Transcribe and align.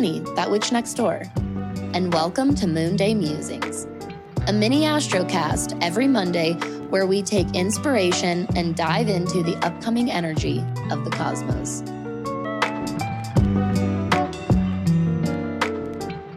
Dani, 0.00 0.34
that 0.34 0.50
witch 0.50 0.72
next 0.72 0.94
door, 0.94 1.24
and 1.92 2.10
welcome 2.10 2.54
to 2.54 2.64
Moonday 2.64 3.14
Musings, 3.14 3.86
a 4.46 4.52
mini 4.52 4.84
astrocast 4.84 5.78
every 5.82 6.08
Monday 6.08 6.54
where 6.88 7.04
we 7.04 7.20
take 7.20 7.54
inspiration 7.54 8.46
and 8.56 8.74
dive 8.74 9.10
into 9.10 9.42
the 9.42 9.58
upcoming 9.58 10.10
energy 10.10 10.64
of 10.90 11.04
the 11.04 11.10
cosmos. 11.10 11.82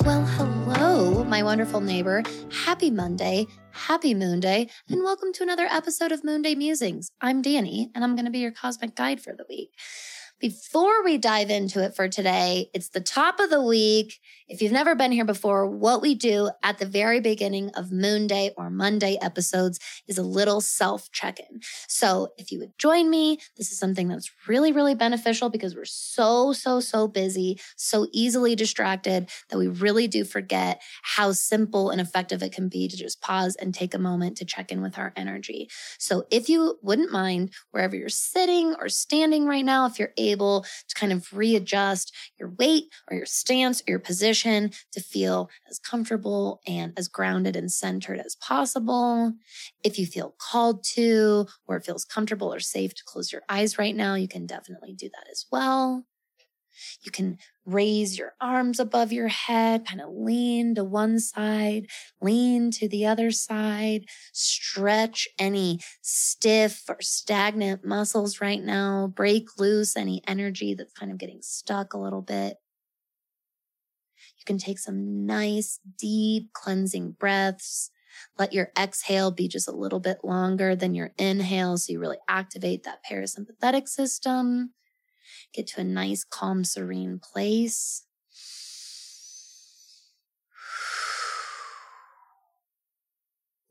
Well, 0.03 0.25
hello, 0.25 1.23
my 1.23 1.41
wonderful 1.41 1.79
neighbor. 1.79 2.21
Happy 2.65 2.91
Monday, 2.91 3.47
happy 3.71 4.13
Moon 4.13 4.41
Day, 4.41 4.67
and 4.89 5.03
welcome 5.03 5.31
to 5.31 5.43
another 5.43 5.67
episode 5.71 6.11
of 6.11 6.23
Moonday 6.23 6.57
Musings. 6.57 7.11
I'm 7.21 7.41
Dani, 7.41 7.91
and 7.95 8.03
I'm 8.03 8.17
going 8.17 8.25
to 8.25 8.31
be 8.31 8.39
your 8.39 8.51
cosmic 8.51 8.93
guide 8.93 9.21
for 9.21 9.33
the 9.33 9.45
week. 9.47 9.71
Before 10.43 11.05
we 11.05 11.17
dive 11.17 11.49
into 11.49 11.81
it 11.81 11.95
for 11.95 12.09
today, 12.09 12.69
it's 12.73 12.89
the 12.89 12.99
top 12.99 13.39
of 13.39 13.49
the 13.49 13.61
week. 13.61 14.19
If 14.53 14.61
you've 14.61 14.71
never 14.71 14.93
been 14.93 15.11
here 15.11 15.25
before, 15.25 15.65
what 15.65 16.03
we 16.03 16.13
do 16.13 16.51
at 16.61 16.77
the 16.77 16.85
very 16.85 17.19
beginning 17.19 17.71
of 17.71 17.91
Moon 17.91 18.27
Day 18.27 18.51
or 18.55 18.69
Monday 18.69 19.17
episodes 19.19 19.79
is 20.07 20.19
a 20.19 20.21
little 20.21 20.61
self 20.61 21.11
check 21.11 21.39
in. 21.39 21.61
So 21.87 22.33
if 22.37 22.51
you 22.51 22.59
would 22.59 22.77
join 22.77 23.09
me, 23.09 23.39
this 23.57 23.71
is 23.71 23.79
something 23.79 24.07
that's 24.07 24.29
really, 24.47 24.71
really 24.71 24.93
beneficial 24.93 25.49
because 25.49 25.75
we're 25.75 25.85
so, 25.85 26.53
so, 26.53 26.79
so 26.79 27.07
busy, 27.07 27.59
so 27.77 28.05
easily 28.11 28.55
distracted 28.55 29.27
that 29.49 29.57
we 29.57 29.67
really 29.67 30.07
do 30.07 30.23
forget 30.23 30.83
how 31.01 31.31
simple 31.31 31.89
and 31.89 31.99
effective 31.99 32.43
it 32.43 32.51
can 32.51 32.69
be 32.69 32.87
to 32.87 32.95
just 32.95 33.21
pause 33.21 33.55
and 33.55 33.73
take 33.73 33.95
a 33.95 33.99
moment 33.99 34.37
to 34.37 34.45
check 34.45 34.71
in 34.71 34.83
with 34.83 34.99
our 34.99 35.13
energy. 35.15 35.67
So 35.97 36.27
if 36.29 36.47
you 36.47 36.77
wouldn't 36.83 37.11
mind, 37.11 37.53
wherever 37.71 37.95
you're 37.95 38.07
sitting 38.07 38.75
or 38.75 38.87
standing 38.87 39.47
right 39.47 39.65
now, 39.65 39.87
if 39.87 39.97
you're 39.97 40.13
able, 40.15 40.33
able 40.33 40.65
to 40.87 40.95
kind 40.95 41.13
of 41.13 41.31
readjust 41.33 42.13
your 42.39 42.49
weight 42.49 42.85
or 43.09 43.15
your 43.17 43.25
stance 43.25 43.81
or 43.81 43.91
your 43.91 43.99
position 43.99 44.42
to 44.43 44.99
feel 45.01 45.49
as 45.69 45.79
comfortable 45.79 46.61
and 46.67 46.93
as 46.97 47.07
grounded 47.07 47.55
and 47.55 47.71
centered 47.71 48.19
as 48.19 48.35
possible. 48.35 49.33
If 49.83 49.97
you 49.99 50.05
feel 50.05 50.35
called 50.39 50.83
to, 50.95 51.47
or 51.67 51.77
it 51.77 51.85
feels 51.85 52.05
comfortable 52.05 52.53
or 52.53 52.59
safe 52.59 52.93
to 52.95 53.03
close 53.05 53.31
your 53.31 53.43
eyes 53.49 53.77
right 53.77 53.95
now, 53.95 54.15
you 54.15 54.27
can 54.27 54.45
definitely 54.45 54.93
do 54.93 55.09
that 55.09 55.27
as 55.31 55.45
well. 55.51 56.05
You 57.03 57.11
can 57.11 57.37
raise 57.65 58.17
your 58.17 58.33
arms 58.41 58.79
above 58.79 59.11
your 59.13 59.27
head, 59.27 59.85
kind 59.87 60.01
of 60.01 60.09
lean 60.13 60.75
to 60.75 60.83
one 60.83 61.19
side, 61.19 61.87
lean 62.21 62.71
to 62.71 62.87
the 62.87 63.05
other 63.05 63.31
side, 63.31 64.05
stretch 64.33 65.27
any 65.39 65.79
stiff 66.01 66.83
or 66.89 66.97
stagnant 67.01 67.85
muscles 67.85 68.41
right 68.41 68.61
now, 68.61 69.07
break 69.07 69.57
loose 69.59 69.95
any 69.95 70.21
energy 70.27 70.73
that's 70.73 70.93
kind 70.93 71.11
of 71.11 71.17
getting 71.17 71.41
stuck 71.41 71.93
a 71.93 71.97
little 71.99 72.21
bit. 72.21 72.57
You 74.43 74.45
can 74.45 74.57
take 74.57 74.79
some 74.79 75.25
nice, 75.25 75.79
deep 75.97 76.51
cleansing 76.53 77.15
breaths. 77.19 77.91
Let 78.37 78.53
your 78.53 78.71
exhale 78.77 79.31
be 79.31 79.47
just 79.47 79.67
a 79.67 79.75
little 79.75 79.99
bit 79.99 80.19
longer 80.23 80.75
than 80.75 80.93
your 80.93 81.13
inhale 81.17 81.77
so 81.77 81.93
you 81.93 81.99
really 81.99 82.19
activate 82.27 82.83
that 82.83 82.99
parasympathetic 83.09 83.87
system 83.87 84.73
get 85.53 85.67
to 85.67 85.81
a 85.81 85.83
nice, 85.83 86.23
calm, 86.23 86.63
serene 86.63 87.19
place. 87.19 88.05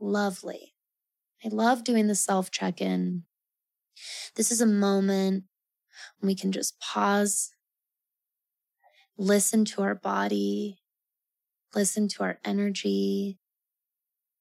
Lovely. 0.01 0.75
I 1.45 1.49
love 1.49 1.85
doing 1.85 2.07
the 2.07 2.15
self 2.15 2.51
check 2.51 2.81
in. 2.81 3.25
This 4.37 4.51
is 4.51 4.61
a 4.61 4.67
moment 4.67 5.45
when 6.19 6.27
we 6.29 6.35
can 6.35 6.53
just 6.53 6.81
pause, 6.81 7.53
listen 9.17 9.65
to 9.67 9.83
our 9.83 9.95
body, 9.95 10.79
listen 11.75 12.09
to 12.09 12.23
our 12.23 12.39
energy. 12.45 13.39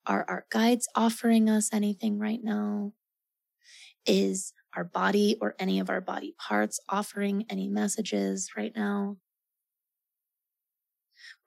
Are 0.06 0.26
our 0.28 0.46
guides 0.50 0.88
offering 0.96 1.50
us 1.50 1.70
anything 1.72 2.18
right 2.18 2.44
now? 2.44 2.94
Is 4.06 4.54
our 4.76 4.84
body 4.84 5.38
or 5.42 5.56
any 5.60 5.80
of 5.80 5.90
our 5.90 6.02
body 6.02 6.34
parts 6.38 6.80
offering 6.90 7.46
any 7.50 7.68
messages 7.68 8.52
right 8.56 8.74
now. 8.76 9.18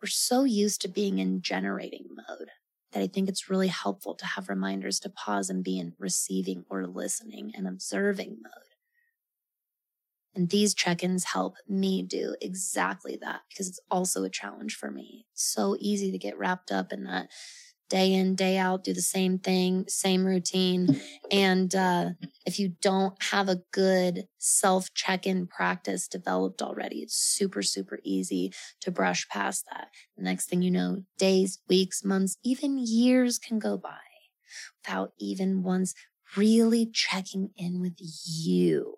We're 0.02 0.08
so 0.08 0.44
used 0.44 0.80
to 0.82 0.88
being 0.88 1.18
in 1.18 1.40
generating 1.40 2.06
mode 2.10 2.50
that 2.92 3.02
I 3.02 3.06
think 3.06 3.28
it's 3.28 3.48
really 3.48 3.68
helpful 3.68 4.14
to 4.14 4.26
have 4.26 4.48
reminders 4.48 5.00
to 5.00 5.10
pause 5.10 5.48
and 5.50 5.64
be 5.64 5.78
in 5.78 5.94
receiving 5.98 6.64
or 6.68 6.86
listening 6.86 7.52
and 7.56 7.66
observing 7.66 8.38
mode. 8.42 8.63
And 10.34 10.50
these 10.50 10.74
check 10.74 11.02
ins 11.04 11.24
help 11.24 11.54
me 11.68 12.02
do 12.02 12.34
exactly 12.40 13.16
that 13.20 13.42
because 13.48 13.68
it's 13.68 13.80
also 13.90 14.24
a 14.24 14.30
challenge 14.30 14.74
for 14.74 14.90
me. 14.90 15.26
It's 15.32 15.44
so 15.44 15.76
easy 15.78 16.10
to 16.10 16.18
get 16.18 16.38
wrapped 16.38 16.72
up 16.72 16.92
in 16.92 17.04
that 17.04 17.28
day 17.88 18.12
in, 18.12 18.34
day 18.34 18.58
out, 18.58 18.82
do 18.82 18.92
the 18.92 19.00
same 19.00 19.38
thing, 19.38 19.84
same 19.88 20.24
routine. 20.24 21.00
And 21.30 21.74
uh, 21.74 22.10
if 22.46 22.58
you 22.58 22.74
don't 22.80 23.14
have 23.30 23.48
a 23.48 23.62
good 23.72 24.26
self 24.38 24.92
check 24.94 25.26
in 25.26 25.46
practice 25.46 26.08
developed 26.08 26.62
already, 26.62 26.98
it's 26.98 27.16
super, 27.16 27.62
super 27.62 27.98
easy 28.02 28.52
to 28.80 28.90
brush 28.90 29.28
past 29.28 29.66
that. 29.70 29.88
The 30.16 30.24
next 30.24 30.46
thing 30.46 30.62
you 30.62 30.70
know, 30.70 31.04
days, 31.18 31.60
weeks, 31.68 32.04
months, 32.04 32.36
even 32.44 32.78
years 32.78 33.38
can 33.38 33.58
go 33.58 33.76
by 33.76 33.98
without 34.82 35.12
even 35.18 35.62
once 35.62 35.94
really 36.36 36.86
checking 36.86 37.50
in 37.56 37.80
with 37.80 37.96
you. 37.98 38.96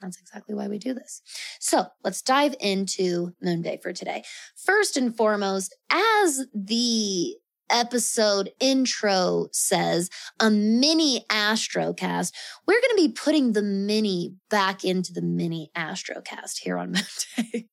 That's 0.00 0.20
exactly 0.20 0.54
why 0.54 0.68
we 0.68 0.78
do 0.78 0.94
this. 0.94 1.22
So 1.60 1.86
let's 2.04 2.22
dive 2.22 2.54
into 2.60 3.32
Moon 3.42 3.62
Day 3.62 3.78
for 3.82 3.92
today. 3.92 4.24
First 4.56 4.96
and 4.96 5.16
foremost, 5.16 5.74
as 5.90 6.46
the 6.54 7.36
episode 7.70 8.50
intro 8.60 9.48
says 9.52 10.08
a 10.38 10.48
mini 10.48 11.24
astrocast 11.28 12.32
we're 12.64 12.80
going 12.80 12.96
to 12.96 13.08
be 13.08 13.12
putting 13.12 13.54
the 13.54 13.62
mini 13.62 14.36
back 14.50 14.84
into 14.84 15.12
the 15.12 15.20
mini 15.20 15.68
astrocast 15.76 16.58
here 16.62 16.78
on 16.78 16.92
monday 17.36 17.66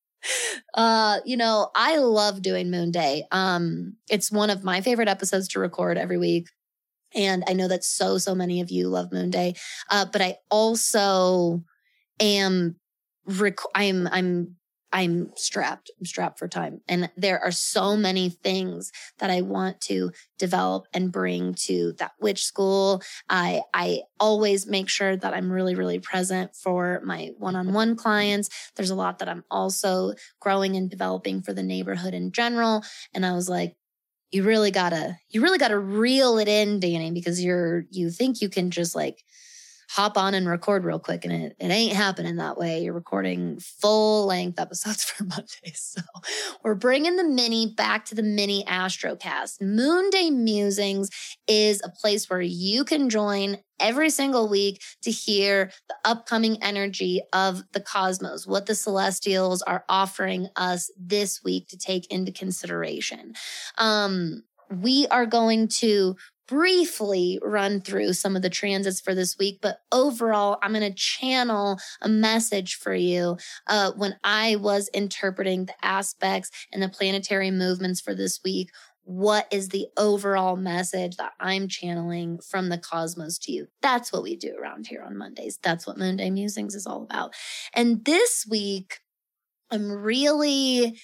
uh 0.73 1.19
you 1.25 1.37
know 1.37 1.69
i 1.75 1.97
love 1.97 2.41
doing 2.41 2.71
moon 2.71 2.89
day 2.89 3.23
um 3.31 3.95
it's 4.09 4.31
one 4.31 4.49
of 4.49 4.63
my 4.63 4.81
favorite 4.81 5.07
episodes 5.07 5.47
to 5.47 5.59
record 5.59 5.95
every 5.95 6.17
week 6.17 6.47
and 7.13 7.43
i 7.47 7.53
know 7.53 7.67
that 7.67 7.83
so 7.83 8.17
so 8.17 8.33
many 8.33 8.61
of 8.61 8.71
you 8.71 8.87
love 8.87 9.11
moon 9.11 9.29
day 9.29 9.53
uh 9.91 10.05
but 10.11 10.23
i 10.23 10.35
also 10.49 11.63
am 12.19 12.75
rec- 13.25 13.57
i'm 13.75 14.07
i'm 14.11 14.55
I'm 14.93 15.31
strapped. 15.35 15.89
I'm 15.99 16.05
strapped 16.05 16.37
for 16.37 16.47
time. 16.47 16.81
And 16.87 17.09
there 17.17 17.39
are 17.39 17.51
so 17.51 17.97
many 17.97 18.29
things 18.29 18.91
that 19.17 19.31
I 19.31 19.41
want 19.41 19.81
to 19.81 20.11
develop 20.37 20.85
and 20.93 21.11
bring 21.11 21.55
to 21.65 21.93
that 21.97 22.11
witch 22.21 22.45
school. 22.45 23.01
I, 23.27 23.63
I 23.73 24.01
always 24.19 24.67
make 24.67 24.89
sure 24.89 25.17
that 25.17 25.33
I'm 25.33 25.51
really, 25.51 25.73
really 25.73 25.97
present 25.97 26.55
for 26.55 27.01
my 27.03 27.31
one-on-one 27.39 27.95
clients. 27.95 28.49
There's 28.75 28.91
a 28.91 28.95
lot 28.95 29.17
that 29.17 29.27
I'm 29.27 29.43
also 29.49 30.13
growing 30.39 30.75
and 30.75 30.91
developing 30.91 31.41
for 31.41 31.53
the 31.53 31.63
neighborhood 31.63 32.13
in 32.13 32.31
general. 32.31 32.83
And 33.15 33.25
I 33.25 33.33
was 33.33 33.49
like, 33.49 33.75
you 34.31 34.43
really 34.43 34.71
gotta, 34.71 35.17
you 35.29 35.41
really 35.41 35.57
gotta 35.57 35.77
reel 35.77 36.37
it 36.37 36.47
in, 36.47 36.79
Dani, 36.79 37.13
because 37.13 37.43
you're, 37.43 37.85
you 37.89 38.11
think 38.11 38.41
you 38.41 38.49
can 38.49 38.69
just 38.69 38.95
like, 38.95 39.23
hop 39.93 40.17
on 40.17 40.33
and 40.33 40.49
record 40.49 40.83
real 40.83 40.97
quick. 40.97 41.23
And 41.23 41.31
it, 41.31 41.55
it 41.59 41.67
ain't 41.67 41.95
happening 41.95 42.37
that 42.37 42.57
way. 42.57 42.81
You're 42.81 42.95
recording 42.95 43.59
full 43.59 44.25
length 44.25 44.59
episodes 44.59 45.03
for 45.03 45.23
Monday. 45.23 45.71
So 45.75 46.01
we're 46.63 46.73
bringing 46.73 47.15
the 47.15 47.23
mini 47.23 47.71
back 47.77 48.05
to 48.05 48.15
the 48.15 48.23
mini 48.23 48.63
Astrocast. 48.65 49.61
Moonday 49.61 50.31
Musings 50.31 51.11
is 51.47 51.79
a 51.83 51.89
place 51.89 52.27
where 52.27 52.41
you 52.41 52.83
can 52.83 53.07
join 53.07 53.57
every 53.79 54.09
single 54.09 54.49
week 54.49 54.81
to 55.03 55.11
hear 55.11 55.69
the 55.87 55.95
upcoming 56.05 56.57
energy 56.63 57.21
of 57.31 57.61
the 57.73 57.79
cosmos, 57.79 58.47
what 58.47 58.65
the 58.65 58.73
celestials 58.73 59.61
are 59.61 59.85
offering 59.89 60.47
us 60.55 60.89
this 60.97 61.43
week 61.43 61.67
to 61.67 61.77
take 61.77 62.11
into 62.11 62.31
consideration. 62.31 63.33
Um, 63.77 64.41
we 64.81 65.05
are 65.07 65.27
going 65.27 65.67
to 65.67 66.15
briefly 66.47 67.39
run 67.41 67.81
through 67.81 68.13
some 68.13 68.35
of 68.35 68.41
the 68.41 68.49
transits 68.49 68.99
for 68.99 69.15
this 69.15 69.37
week, 69.37 69.59
but 69.61 69.79
overall, 69.91 70.57
I'm 70.61 70.73
going 70.73 70.89
to 70.89 70.93
channel 70.93 71.79
a 72.01 72.09
message 72.09 72.75
for 72.75 72.93
you. 72.93 73.37
Uh, 73.67 73.91
when 73.95 74.15
I 74.23 74.57
was 74.57 74.89
interpreting 74.93 75.65
the 75.65 75.85
aspects 75.85 76.51
and 76.71 76.81
the 76.81 76.89
planetary 76.89 77.51
movements 77.51 78.01
for 78.01 78.13
this 78.13 78.39
week, 78.43 78.69
what 79.05 79.47
is 79.51 79.69
the 79.69 79.87
overall 79.97 80.55
message 80.55 81.17
that 81.17 81.33
I'm 81.39 81.67
channeling 81.67 82.39
from 82.39 82.69
the 82.69 82.77
cosmos 82.77 83.37
to 83.39 83.51
you? 83.51 83.67
That's 83.81 84.13
what 84.13 84.23
we 84.23 84.35
do 84.35 84.55
around 84.55 84.87
here 84.87 85.03
on 85.03 85.17
Mondays. 85.17 85.59
That's 85.61 85.85
what 85.85 85.97
Monday 85.97 86.29
Musings 86.29 86.73
is 86.73 86.87
all 86.87 87.03
about. 87.03 87.33
And 87.73 88.05
this 88.05 88.45
week, 88.49 88.99
I'm 89.71 89.91
really 89.91 90.97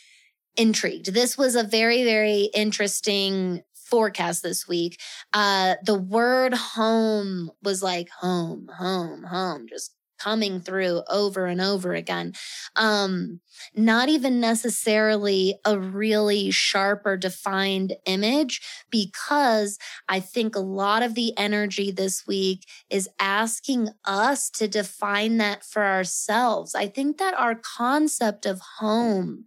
intrigued. 0.55 1.13
This 1.13 1.37
was 1.37 1.55
a 1.55 1.63
very, 1.63 2.03
very 2.03 2.49
interesting 2.53 3.63
forecast 3.89 4.43
this 4.43 4.67
week, 4.67 4.99
uh, 5.33 5.75
the 5.85 5.97
word 5.97 6.53
home 6.53 7.51
was 7.63 7.81
like 7.83 8.09
home, 8.09 8.69
home, 8.77 9.23
home, 9.23 9.67
just 9.67 9.93
coming 10.19 10.59
through 10.59 11.01
over 11.09 11.45
and 11.45 11.61
over 11.61 11.93
again. 11.93 12.33
Um, 12.75 13.39
not 13.75 14.09
even 14.09 14.39
necessarily 14.39 15.55
a 15.65 15.79
really 15.79 16.51
sharp 16.51 17.03
or 17.05 17.17
defined 17.17 17.95
image 18.05 18.61
because 18.89 19.77
I 20.07 20.19
think 20.19 20.55
a 20.55 20.59
lot 20.61 21.03
of 21.03 21.15
the 21.15 21.33
energy 21.37 21.91
this 21.91 22.27
week 22.27 22.65
is 22.89 23.09
asking 23.19 23.89
us 24.05 24.49
to 24.51 24.67
define 24.67 25.37
that 25.37 25.63
for 25.63 25.83
ourselves. 25.83 26.75
I 26.75 26.87
think 26.87 27.17
that 27.17 27.33
our 27.33 27.55
concept 27.55 28.45
of 28.45 28.59
home 28.79 29.45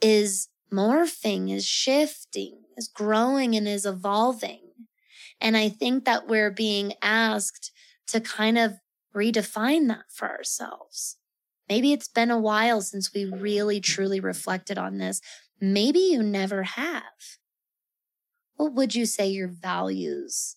is 0.00 0.48
morphing, 0.72 1.52
is 1.52 1.66
shifting, 1.66 2.62
is 2.76 2.88
growing 2.88 3.54
and 3.54 3.68
is 3.68 3.86
evolving. 3.86 4.60
And 5.40 5.56
I 5.56 5.68
think 5.68 6.04
that 6.04 6.26
we're 6.26 6.50
being 6.50 6.94
asked 7.02 7.72
to 8.08 8.20
kind 8.20 8.58
of 8.58 8.74
redefine 9.14 9.88
that 9.88 10.04
for 10.12 10.28
ourselves. 10.28 11.16
Maybe 11.68 11.92
it's 11.92 12.08
been 12.08 12.30
a 12.30 12.38
while 12.38 12.82
since 12.82 13.12
we 13.14 13.24
really 13.24 13.80
truly 13.80 14.20
reflected 14.20 14.76
on 14.78 14.98
this. 14.98 15.20
Maybe 15.60 15.98
you 15.98 16.22
never 16.22 16.62
have. 16.62 17.02
What 18.56 18.74
would 18.74 18.94
you 18.94 19.06
say 19.06 19.28
your 19.28 19.48
values 19.48 20.56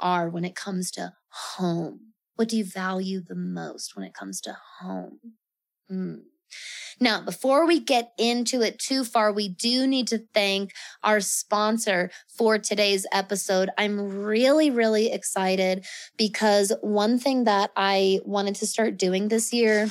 are 0.00 0.28
when 0.28 0.44
it 0.44 0.54
comes 0.54 0.90
to 0.92 1.14
home? 1.28 2.12
What 2.36 2.48
do 2.48 2.56
you 2.56 2.64
value 2.64 3.20
the 3.20 3.34
most 3.34 3.96
when 3.96 4.04
it 4.04 4.14
comes 4.14 4.40
to 4.42 4.56
home? 4.80 5.18
Hmm. 5.88 6.18
Now, 7.00 7.20
before 7.20 7.66
we 7.66 7.78
get 7.78 8.12
into 8.18 8.62
it 8.62 8.78
too 8.78 9.04
far, 9.04 9.32
we 9.32 9.48
do 9.48 9.86
need 9.86 10.08
to 10.08 10.24
thank 10.34 10.72
our 11.04 11.20
sponsor 11.20 12.10
for 12.26 12.58
today's 12.58 13.06
episode. 13.12 13.70
I'm 13.78 14.24
really, 14.24 14.70
really 14.70 15.12
excited 15.12 15.86
because 16.16 16.72
one 16.80 17.18
thing 17.18 17.44
that 17.44 17.70
I 17.76 18.20
wanted 18.24 18.56
to 18.56 18.66
start 18.66 18.98
doing 18.98 19.28
this 19.28 19.52
year 19.52 19.88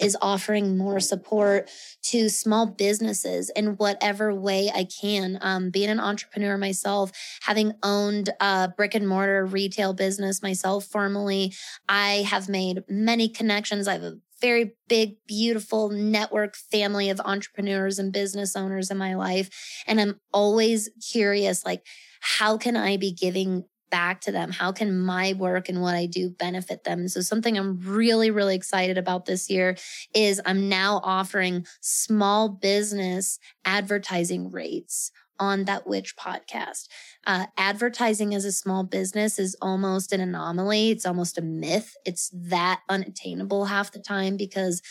is 0.00 0.16
offering 0.20 0.76
more 0.76 1.00
support 1.00 1.70
to 2.02 2.28
small 2.28 2.66
businesses 2.66 3.50
in 3.50 3.76
whatever 3.76 4.34
way 4.34 4.70
I 4.74 4.84
can. 4.84 5.38
Um, 5.40 5.70
being 5.70 5.90
an 5.90 6.00
entrepreneur 6.00 6.58
myself, 6.58 7.12
having 7.42 7.74
owned 7.82 8.30
a 8.40 8.72
brick 8.76 8.94
and 8.94 9.08
mortar 9.08 9.44
retail 9.46 9.94
business 9.94 10.42
myself 10.42 10.84
formally, 10.84 11.52
I 11.88 12.24
have 12.28 12.48
made 12.48 12.82
many 12.88 13.28
connections. 13.28 13.88
I 13.88 13.94
have 13.94 14.02
a 14.02 14.18
very 14.44 14.74
big, 14.90 15.16
beautiful 15.26 15.88
network 15.88 16.54
family 16.54 17.08
of 17.08 17.18
entrepreneurs 17.24 17.98
and 17.98 18.12
business 18.12 18.54
owners 18.54 18.90
in 18.90 18.98
my 18.98 19.14
life. 19.14 19.48
And 19.86 19.98
I'm 19.98 20.20
always 20.34 20.90
curious, 21.10 21.64
like, 21.64 21.82
how 22.20 22.58
can 22.58 22.76
I 22.76 22.98
be 22.98 23.10
giving 23.10 23.64
back 23.90 24.20
to 24.20 24.32
them? 24.32 24.50
How 24.50 24.70
can 24.70 24.98
my 24.98 25.32
work 25.32 25.70
and 25.70 25.80
what 25.80 25.94
I 25.94 26.04
do 26.04 26.28
benefit 26.28 26.84
them? 26.84 27.08
So 27.08 27.22
something 27.22 27.56
I'm 27.56 27.80
really, 27.80 28.30
really 28.30 28.54
excited 28.54 28.98
about 28.98 29.24
this 29.24 29.48
year 29.48 29.76
is 30.14 30.42
I'm 30.44 30.68
now 30.68 31.00
offering 31.02 31.64
small 31.80 32.50
business 32.50 33.38
advertising 33.64 34.50
rates 34.50 35.10
on 35.38 35.64
that 35.64 35.86
witch 35.86 36.16
podcast. 36.16 36.88
Uh, 37.26 37.46
advertising 37.56 38.34
as 38.34 38.44
a 38.44 38.52
small 38.52 38.84
business 38.84 39.38
is 39.38 39.56
almost 39.60 40.12
an 40.12 40.20
anomaly. 40.20 40.90
It's 40.90 41.06
almost 41.06 41.38
a 41.38 41.42
myth. 41.42 41.96
It's 42.04 42.30
that 42.32 42.80
unattainable 42.88 43.66
half 43.66 43.92
the 43.92 43.98
time 43.98 44.36
because 44.36 44.82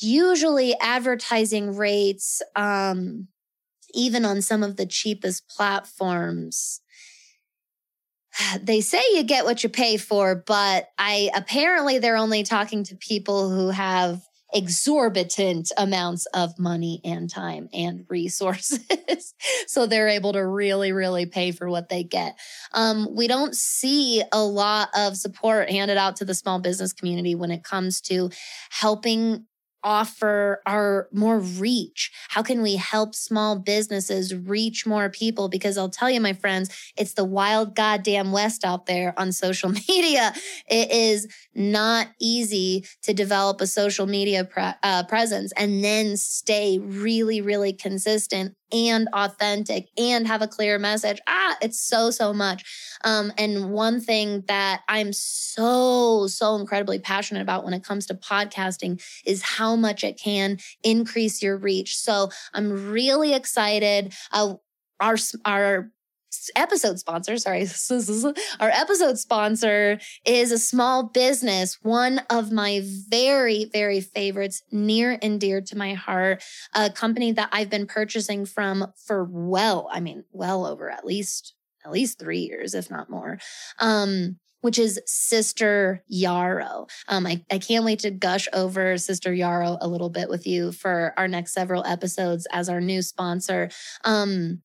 usually 0.00 0.74
advertising 0.80 1.76
rates, 1.76 2.42
um, 2.56 3.28
even 3.92 4.24
on 4.24 4.40
some 4.40 4.62
of 4.62 4.76
the 4.76 4.86
cheapest 4.86 5.48
platforms, 5.48 6.80
they 8.62 8.80
say 8.80 9.02
you 9.12 9.22
get 9.22 9.44
what 9.44 9.62
you 9.62 9.68
pay 9.68 9.96
for, 9.96 10.34
but 10.34 10.88
I 10.98 11.30
apparently 11.34 11.98
they're 11.98 12.16
only 12.16 12.42
talking 12.42 12.84
to 12.84 12.96
people 12.96 13.50
who 13.50 13.70
have 13.70 14.22
exorbitant 14.52 15.70
amounts 15.76 16.26
of 16.26 16.58
money 16.58 17.00
and 17.04 17.30
time 17.30 17.68
and 17.72 18.04
resources. 18.08 18.80
so 19.66 19.86
they're 19.86 20.08
able 20.08 20.32
to 20.32 20.44
really, 20.44 20.92
really 20.92 21.26
pay 21.26 21.52
for 21.52 21.68
what 21.68 21.88
they 21.88 22.02
get. 22.02 22.38
Um, 22.72 23.08
we 23.14 23.28
don't 23.28 23.54
see 23.54 24.22
a 24.32 24.42
lot 24.42 24.88
of 24.96 25.16
support 25.16 25.70
handed 25.70 25.96
out 25.96 26.16
to 26.16 26.24
the 26.24 26.34
small 26.34 26.60
business 26.60 26.92
community 26.92 27.34
when 27.34 27.50
it 27.50 27.64
comes 27.64 28.00
to 28.02 28.30
helping 28.70 29.46
offer 29.82 30.60
our 30.66 31.08
more 31.12 31.38
reach? 31.38 32.10
How 32.28 32.42
can 32.42 32.62
we 32.62 32.76
help 32.76 33.14
small 33.14 33.58
businesses 33.58 34.34
reach 34.34 34.86
more 34.86 35.08
people? 35.08 35.48
Because 35.48 35.78
I'll 35.78 35.88
tell 35.88 36.10
you, 36.10 36.20
my 36.20 36.32
friends, 36.32 36.70
it's 36.96 37.14
the 37.14 37.24
wild 37.24 37.74
goddamn 37.74 38.32
West 38.32 38.64
out 38.64 38.86
there 38.86 39.14
on 39.16 39.32
social 39.40 39.70
media. 39.70 40.32
It 40.68 40.90
is 40.90 41.26
not 41.54 42.08
easy 42.20 42.84
to 43.02 43.12
develop 43.12 43.60
a 43.60 43.66
social 43.66 44.06
media 44.06 44.44
pre- 44.44 44.72
uh, 44.82 45.04
presence 45.04 45.52
and 45.56 45.82
then 45.82 46.16
stay 46.16 46.78
really, 46.78 47.40
really 47.40 47.72
consistent 47.72 48.54
and 48.72 49.08
authentic 49.12 49.88
and 49.98 50.26
have 50.26 50.42
a 50.42 50.48
clear 50.48 50.78
message. 50.78 51.20
Ah, 51.26 51.56
it's 51.60 51.80
so, 51.80 52.10
so 52.10 52.32
much. 52.32 52.64
Um, 53.04 53.32
and 53.38 53.70
one 53.70 54.00
thing 54.00 54.44
that 54.48 54.82
I'm 54.88 55.12
so, 55.12 56.26
so 56.26 56.56
incredibly 56.56 56.98
passionate 56.98 57.42
about 57.42 57.64
when 57.64 57.74
it 57.74 57.84
comes 57.84 58.06
to 58.06 58.14
podcasting 58.14 59.02
is 59.24 59.42
how 59.42 59.76
much 59.76 60.04
it 60.04 60.18
can 60.18 60.58
increase 60.82 61.42
your 61.42 61.56
reach. 61.56 61.96
So 61.96 62.30
I'm 62.54 62.90
really 62.90 63.34
excited. 63.34 64.14
Uh, 64.32 64.54
our, 65.00 65.16
our 65.44 65.90
episode 66.54 66.98
sponsor, 66.98 67.36
sorry, 67.38 67.66
our 68.60 68.68
episode 68.68 69.18
sponsor 69.18 69.98
is 70.24 70.52
a 70.52 70.58
small 70.58 71.04
business, 71.04 71.78
one 71.82 72.20
of 72.30 72.52
my 72.52 72.82
very, 73.08 73.64
very 73.72 74.00
favorites, 74.00 74.62
near 74.70 75.18
and 75.22 75.40
dear 75.40 75.60
to 75.60 75.76
my 75.76 75.94
heart, 75.94 76.42
a 76.74 76.90
company 76.90 77.32
that 77.32 77.48
I've 77.52 77.70
been 77.70 77.86
purchasing 77.86 78.46
from 78.46 78.92
for 78.96 79.24
well, 79.24 79.88
I 79.92 80.00
mean, 80.00 80.24
well 80.32 80.66
over 80.66 80.90
at 80.90 81.04
least, 81.04 81.54
at 81.84 81.92
least 81.92 82.18
three 82.18 82.40
years, 82.40 82.74
if 82.74 82.90
not 82.90 83.10
more. 83.10 83.38
Um, 83.78 84.38
which 84.62 84.78
is 84.78 85.00
Sister 85.06 86.04
Yarrow. 86.06 86.86
Um, 87.08 87.26
I, 87.26 87.42
I 87.50 87.58
can't 87.58 87.84
wait 87.84 88.00
to 88.00 88.10
gush 88.10 88.46
over 88.52 88.98
Sister 88.98 89.32
Yarrow 89.32 89.78
a 89.80 89.88
little 89.88 90.10
bit 90.10 90.28
with 90.28 90.46
you 90.46 90.72
for 90.72 91.14
our 91.16 91.28
next 91.28 91.54
several 91.54 91.84
episodes 91.86 92.46
as 92.52 92.68
our 92.68 92.80
new 92.80 93.00
sponsor. 93.00 93.70
Um, 94.04 94.60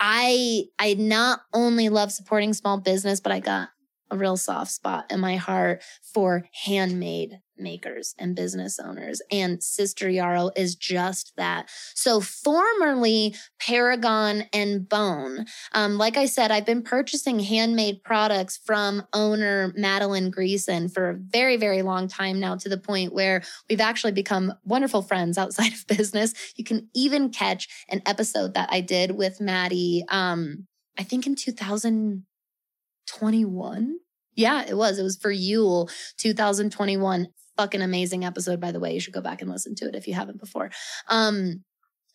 I 0.00 0.64
I 0.78 0.94
not 0.94 1.40
only 1.52 1.90
love 1.90 2.10
supporting 2.10 2.54
small 2.54 2.78
business, 2.78 3.20
but 3.20 3.32
I 3.32 3.40
got 3.40 3.68
a 4.10 4.16
real 4.16 4.36
soft 4.36 4.70
spot 4.70 5.06
in 5.10 5.20
my 5.20 5.36
heart 5.36 5.82
for 6.02 6.44
handmade 6.64 7.40
makers 7.60 8.14
and 8.18 8.34
business 8.34 8.78
owners. 8.78 9.20
And 9.30 9.62
Sister 9.62 10.08
Yarrow 10.08 10.50
is 10.56 10.74
just 10.74 11.34
that. 11.36 11.68
So 11.94 12.20
formerly 12.20 13.34
Paragon 13.60 14.44
and 14.52 14.88
Bone. 14.88 15.44
Um, 15.72 15.98
like 15.98 16.16
I 16.16 16.26
said, 16.26 16.50
I've 16.50 16.66
been 16.66 16.82
purchasing 16.82 17.38
handmade 17.40 18.02
products 18.02 18.58
from 18.64 19.04
owner 19.12 19.72
Madeleine 19.76 20.32
Greeson 20.32 20.92
for 20.92 21.10
a 21.10 21.14
very, 21.14 21.56
very 21.56 21.82
long 21.82 22.08
time 22.08 22.40
now 22.40 22.56
to 22.56 22.68
the 22.68 22.78
point 22.78 23.12
where 23.12 23.42
we've 23.68 23.80
actually 23.80 24.12
become 24.12 24.54
wonderful 24.64 25.02
friends 25.02 25.38
outside 25.38 25.72
of 25.72 25.86
business. 25.86 26.34
You 26.56 26.64
can 26.64 26.88
even 26.94 27.30
catch 27.30 27.68
an 27.88 28.02
episode 28.06 28.54
that 28.54 28.68
I 28.72 28.80
did 28.80 29.12
with 29.12 29.40
Maddie, 29.40 30.04
um, 30.08 30.66
I 30.98 31.04
think 31.04 31.24
in 31.26 31.36
2021. 31.36 33.98
Yeah, 34.34 34.64
it 34.66 34.76
was. 34.76 34.98
It 34.98 35.02
was 35.02 35.16
for 35.16 35.30
Yule 35.30 35.90
2021 36.18 37.28
fucking 37.56 37.82
amazing 37.82 38.24
episode, 38.24 38.58
by 38.60 38.72
the 38.72 38.80
way. 38.80 38.94
You 38.94 39.00
should 39.00 39.12
go 39.12 39.20
back 39.20 39.42
and 39.42 39.50
listen 39.50 39.74
to 39.76 39.88
it 39.88 39.94
if 39.94 40.08
you 40.08 40.14
haven't 40.14 40.40
before. 40.40 40.70
Um, 41.08 41.62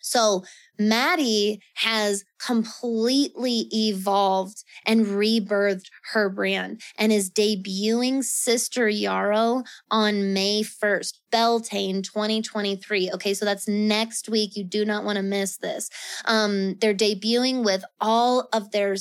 so 0.06 0.44
Maddie 0.78 1.60
has 1.76 2.24
completely 2.40 3.68
evolved 3.74 4.64
and 4.86 5.06
rebirthed 5.06 5.88
her 6.14 6.30
brand 6.30 6.82
and 6.98 7.12
is 7.12 7.32
debuting 7.32 8.24
Sister 8.24 8.88
Yarrow 8.88 9.64
on 9.90 10.32
May 10.32 10.62
1st, 10.62 11.14
Beltane 11.32 12.04
2023. 12.04 13.12
Okay, 13.16 13.34
so 13.34 13.46
that's 13.46 13.68
next 13.68 14.30
week. 14.30 14.56
You 14.56 14.64
do 14.64 14.86
not 14.86 15.06
want 15.06 15.16
to 15.16 15.24
miss 15.24 15.58
this. 15.58 15.90
Um, 16.26 16.76
they're 16.82 16.94
debuting 16.94 17.66
with 17.66 17.84
all 18.00 18.48
of 18.54 18.70
their 18.72 18.96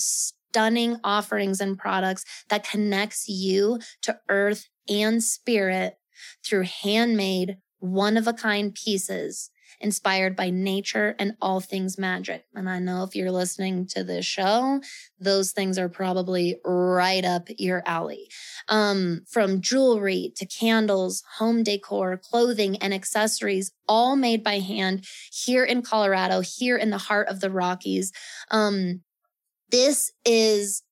stunning 0.54 0.96
offerings 1.02 1.60
and 1.60 1.76
products 1.76 2.24
that 2.48 2.62
connects 2.62 3.28
you 3.28 3.76
to 4.00 4.16
earth 4.28 4.68
and 4.88 5.20
spirit 5.20 5.98
through 6.44 6.62
handmade, 6.62 7.56
one 7.80 8.16
of 8.16 8.28
a 8.28 8.32
kind 8.32 8.72
pieces 8.72 9.50
inspired 9.80 10.36
by 10.36 10.50
nature 10.50 11.16
and 11.18 11.32
all 11.42 11.58
things 11.58 11.98
magic. 11.98 12.44
And 12.54 12.70
I 12.70 12.78
know 12.78 13.02
if 13.02 13.16
you're 13.16 13.32
listening 13.32 13.88
to 13.88 14.04
this 14.04 14.24
show, 14.24 14.80
those 15.18 15.50
things 15.50 15.76
are 15.76 15.88
probably 15.88 16.60
right 16.64 17.24
up 17.24 17.48
your 17.58 17.82
alley. 17.84 18.28
Um, 18.68 19.22
from 19.28 19.60
jewelry 19.60 20.32
to 20.36 20.46
candles, 20.46 21.24
home 21.38 21.64
decor, 21.64 22.16
clothing, 22.16 22.76
and 22.76 22.94
accessories, 22.94 23.72
all 23.88 24.14
made 24.14 24.44
by 24.44 24.60
hand 24.60 25.04
here 25.32 25.64
in 25.64 25.82
Colorado, 25.82 26.42
here 26.42 26.76
in 26.76 26.90
the 26.90 26.98
heart 26.98 27.26
of 27.26 27.40
the 27.40 27.50
Rockies. 27.50 28.12
Um, 28.52 29.00
this 29.70 30.12
is 30.24 30.82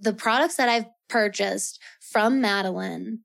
the 0.00 0.12
products 0.12 0.56
that 0.56 0.68
I've 0.68 0.86
purchased 1.08 1.80
from 2.00 2.40
Madeleine 2.40 3.20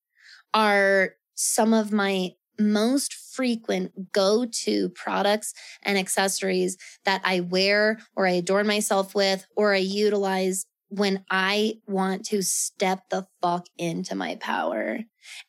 are 0.53 1.15
some 1.35 1.73
of 1.73 1.91
my 1.91 2.31
most 2.59 3.13
frequent 3.13 4.11
go 4.11 4.45
to 4.45 4.89
products 4.89 5.53
and 5.81 5.97
accessories 5.97 6.77
that 7.05 7.21
I 7.23 7.39
wear 7.39 7.99
or 8.15 8.27
I 8.27 8.31
adorn 8.31 8.67
myself 8.67 9.15
with 9.15 9.45
or 9.55 9.73
I 9.73 9.77
utilize 9.77 10.65
when 10.89 11.25
I 11.29 11.79
want 11.87 12.25
to 12.25 12.43
step 12.43 13.09
the 13.09 13.25
fuck 13.41 13.65
into 13.77 14.13
my 14.13 14.35
power 14.35 14.99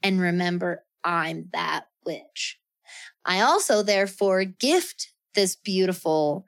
and 0.02 0.20
remember 0.20 0.84
I'm 1.04 1.50
that 1.52 1.84
witch. 2.06 2.58
I 3.26 3.40
also 3.40 3.82
therefore 3.82 4.44
gift 4.44 5.12
this 5.34 5.56
beautiful 5.56 6.46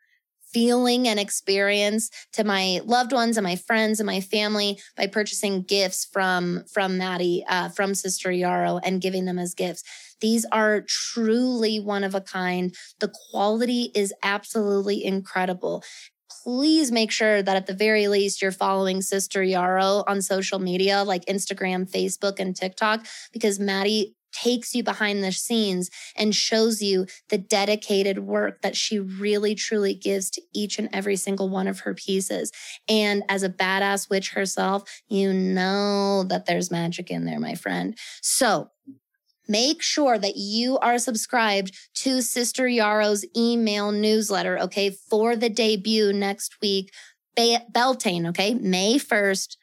feeling 0.57 1.07
and 1.07 1.21
experience 1.21 2.09
to 2.33 2.43
my 2.43 2.81
loved 2.87 3.13
ones 3.13 3.37
and 3.37 3.45
my 3.45 3.57
friends 3.57 4.01
and 4.01 4.07
my 4.07 4.23
family 4.23 4.79
by 4.97 5.07
purchasing 5.07 5.61
gifts 5.61 6.09
from 6.11 6.65
from 6.73 6.97
Maddie, 6.97 7.45
uh, 7.47 7.69
from 7.69 7.95
Sister 7.95 8.33
Yarrow, 8.33 8.81
and 8.83 9.03
giving 9.03 9.27
them 9.27 9.39
as 9.39 9.53
gifts. 9.53 9.85
These 10.23 10.47
are 10.51 10.81
truly 10.81 11.79
one 11.79 12.05
of 12.05 12.15
a 12.15 12.23
kind. 12.23 12.75
The 13.01 13.13
quality 13.31 13.91
is 13.95 14.15
absolutely 14.23 15.05
incredible 15.05 15.85
please 16.43 16.93
make 16.93 17.11
sure 17.11 17.43
that 17.43 17.57
at 17.57 17.67
the 17.67 17.75
very 17.75 18.07
least 18.07 18.41
you're 18.41 18.53
following 18.53 19.03
Sister 19.03 19.43
Yarrow 19.43 20.05
on 20.07 20.23
social 20.23 20.61
media 20.61 21.03
like 21.03 21.25
Instagram, 21.25 21.91
Facebook, 21.91 22.39
and 22.39 22.55
TikTok 22.55 23.05
because 23.33 23.59
Maddie 23.59 24.15
takes 24.43 24.75
you 24.75 24.83
behind 24.83 25.23
the 25.23 25.33
scenes 25.33 25.91
and 26.17 26.35
shows 26.35 26.83
you 26.83 27.07
the 27.31 27.39
dedicated 27.39 28.19
work 28.19 28.63
that 28.63 28.77
she 28.77 28.99
really 28.99 29.55
truly 29.55 29.95
gives 29.95 30.31
to 30.31 30.43
each 30.55 30.79
and 30.79 30.89
every 30.93 31.17
single 31.17 31.49
one 31.49 31.69
of 31.69 31.81
her 31.81 31.95
pieces. 31.95 32.53
And 32.89 33.23
as 33.29 33.43
a 33.43 33.49
badass 33.49 34.11
witch 34.11 34.31
herself, 34.33 34.83
you 35.09 35.33
know 35.33 36.25
that 36.25 36.47
there's 36.47 36.71
magic 36.71 37.11
in 37.11 37.25
there, 37.25 37.41
my 37.41 37.55
friend. 37.55 37.97
So 38.21 38.71
make 39.49 39.81
sure 39.83 40.19
that 40.19 40.37
you 40.37 40.79
are 40.79 40.99
subscribed 40.99 41.73
to 41.95 42.21
Sister 42.21 42.67
Yarrow's 42.67 43.25
email 43.37 43.93
newsletter, 43.93 44.59
okay, 44.59 44.91
for 44.91 45.37
the 45.37 45.49
debut 45.49 46.13
next 46.13 46.57
week. 46.61 46.93
Beltane, 47.37 48.27
okay, 48.27 48.55
May 48.55 48.99
1st. 48.99 49.57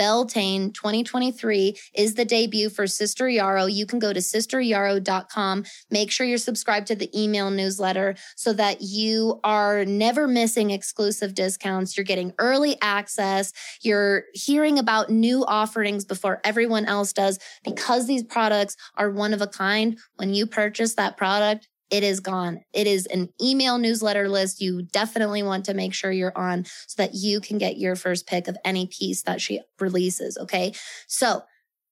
Beltane 0.00 0.72
2023 0.72 1.76
is 1.92 2.14
the 2.14 2.24
debut 2.24 2.70
for 2.70 2.86
Sister 2.86 3.28
Yarrow. 3.28 3.66
You 3.66 3.84
can 3.84 3.98
go 3.98 4.14
to 4.14 4.20
sisteryarrow.com. 4.20 5.64
Make 5.90 6.10
sure 6.10 6.26
you're 6.26 6.38
subscribed 6.38 6.86
to 6.86 6.94
the 6.94 7.10
email 7.14 7.50
newsletter 7.50 8.14
so 8.34 8.54
that 8.54 8.80
you 8.80 9.40
are 9.44 9.84
never 9.84 10.26
missing 10.26 10.70
exclusive 10.70 11.34
discounts. 11.34 11.98
You're 11.98 12.04
getting 12.04 12.32
early 12.38 12.78
access. 12.80 13.52
You're 13.82 14.24
hearing 14.32 14.78
about 14.78 15.10
new 15.10 15.44
offerings 15.44 16.06
before 16.06 16.40
everyone 16.44 16.86
else 16.86 17.12
does 17.12 17.38
because 17.62 18.06
these 18.06 18.24
products 18.24 18.78
are 18.96 19.10
one 19.10 19.34
of 19.34 19.42
a 19.42 19.46
kind. 19.46 19.98
When 20.16 20.32
you 20.32 20.46
purchase 20.46 20.94
that 20.94 21.18
product, 21.18 21.68
it 21.90 22.02
is 22.02 22.20
gone. 22.20 22.60
It 22.72 22.86
is 22.86 23.06
an 23.06 23.28
email 23.42 23.78
newsletter 23.78 24.28
list 24.28 24.60
you 24.60 24.82
definitely 24.82 25.42
want 25.42 25.64
to 25.66 25.74
make 25.74 25.92
sure 25.92 26.12
you're 26.12 26.36
on 26.36 26.64
so 26.86 27.02
that 27.02 27.14
you 27.14 27.40
can 27.40 27.58
get 27.58 27.78
your 27.78 27.96
first 27.96 28.26
pick 28.26 28.48
of 28.48 28.56
any 28.64 28.86
piece 28.86 29.22
that 29.22 29.40
she 29.40 29.60
releases. 29.78 30.38
Okay. 30.38 30.72
So 31.06 31.42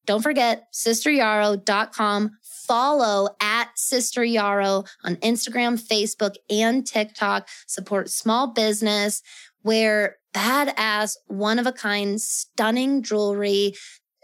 don't 0.06 0.22
forget 0.22 0.68
sisteryarrow.com. 0.72 2.30
Follow 2.42 3.28
at 3.40 3.70
Sister 3.76 4.24
Yarrow 4.24 4.84
on 5.04 5.16
Instagram, 5.16 5.80
Facebook, 5.80 6.36
and 6.48 6.86
TikTok. 6.86 7.48
Support 7.66 8.10
small 8.10 8.46
business 8.48 9.22
where 9.62 10.16
badass, 10.34 11.16
one 11.26 11.58
of 11.58 11.66
a 11.66 11.72
kind, 11.72 12.20
stunning 12.20 13.02
jewelry 13.02 13.74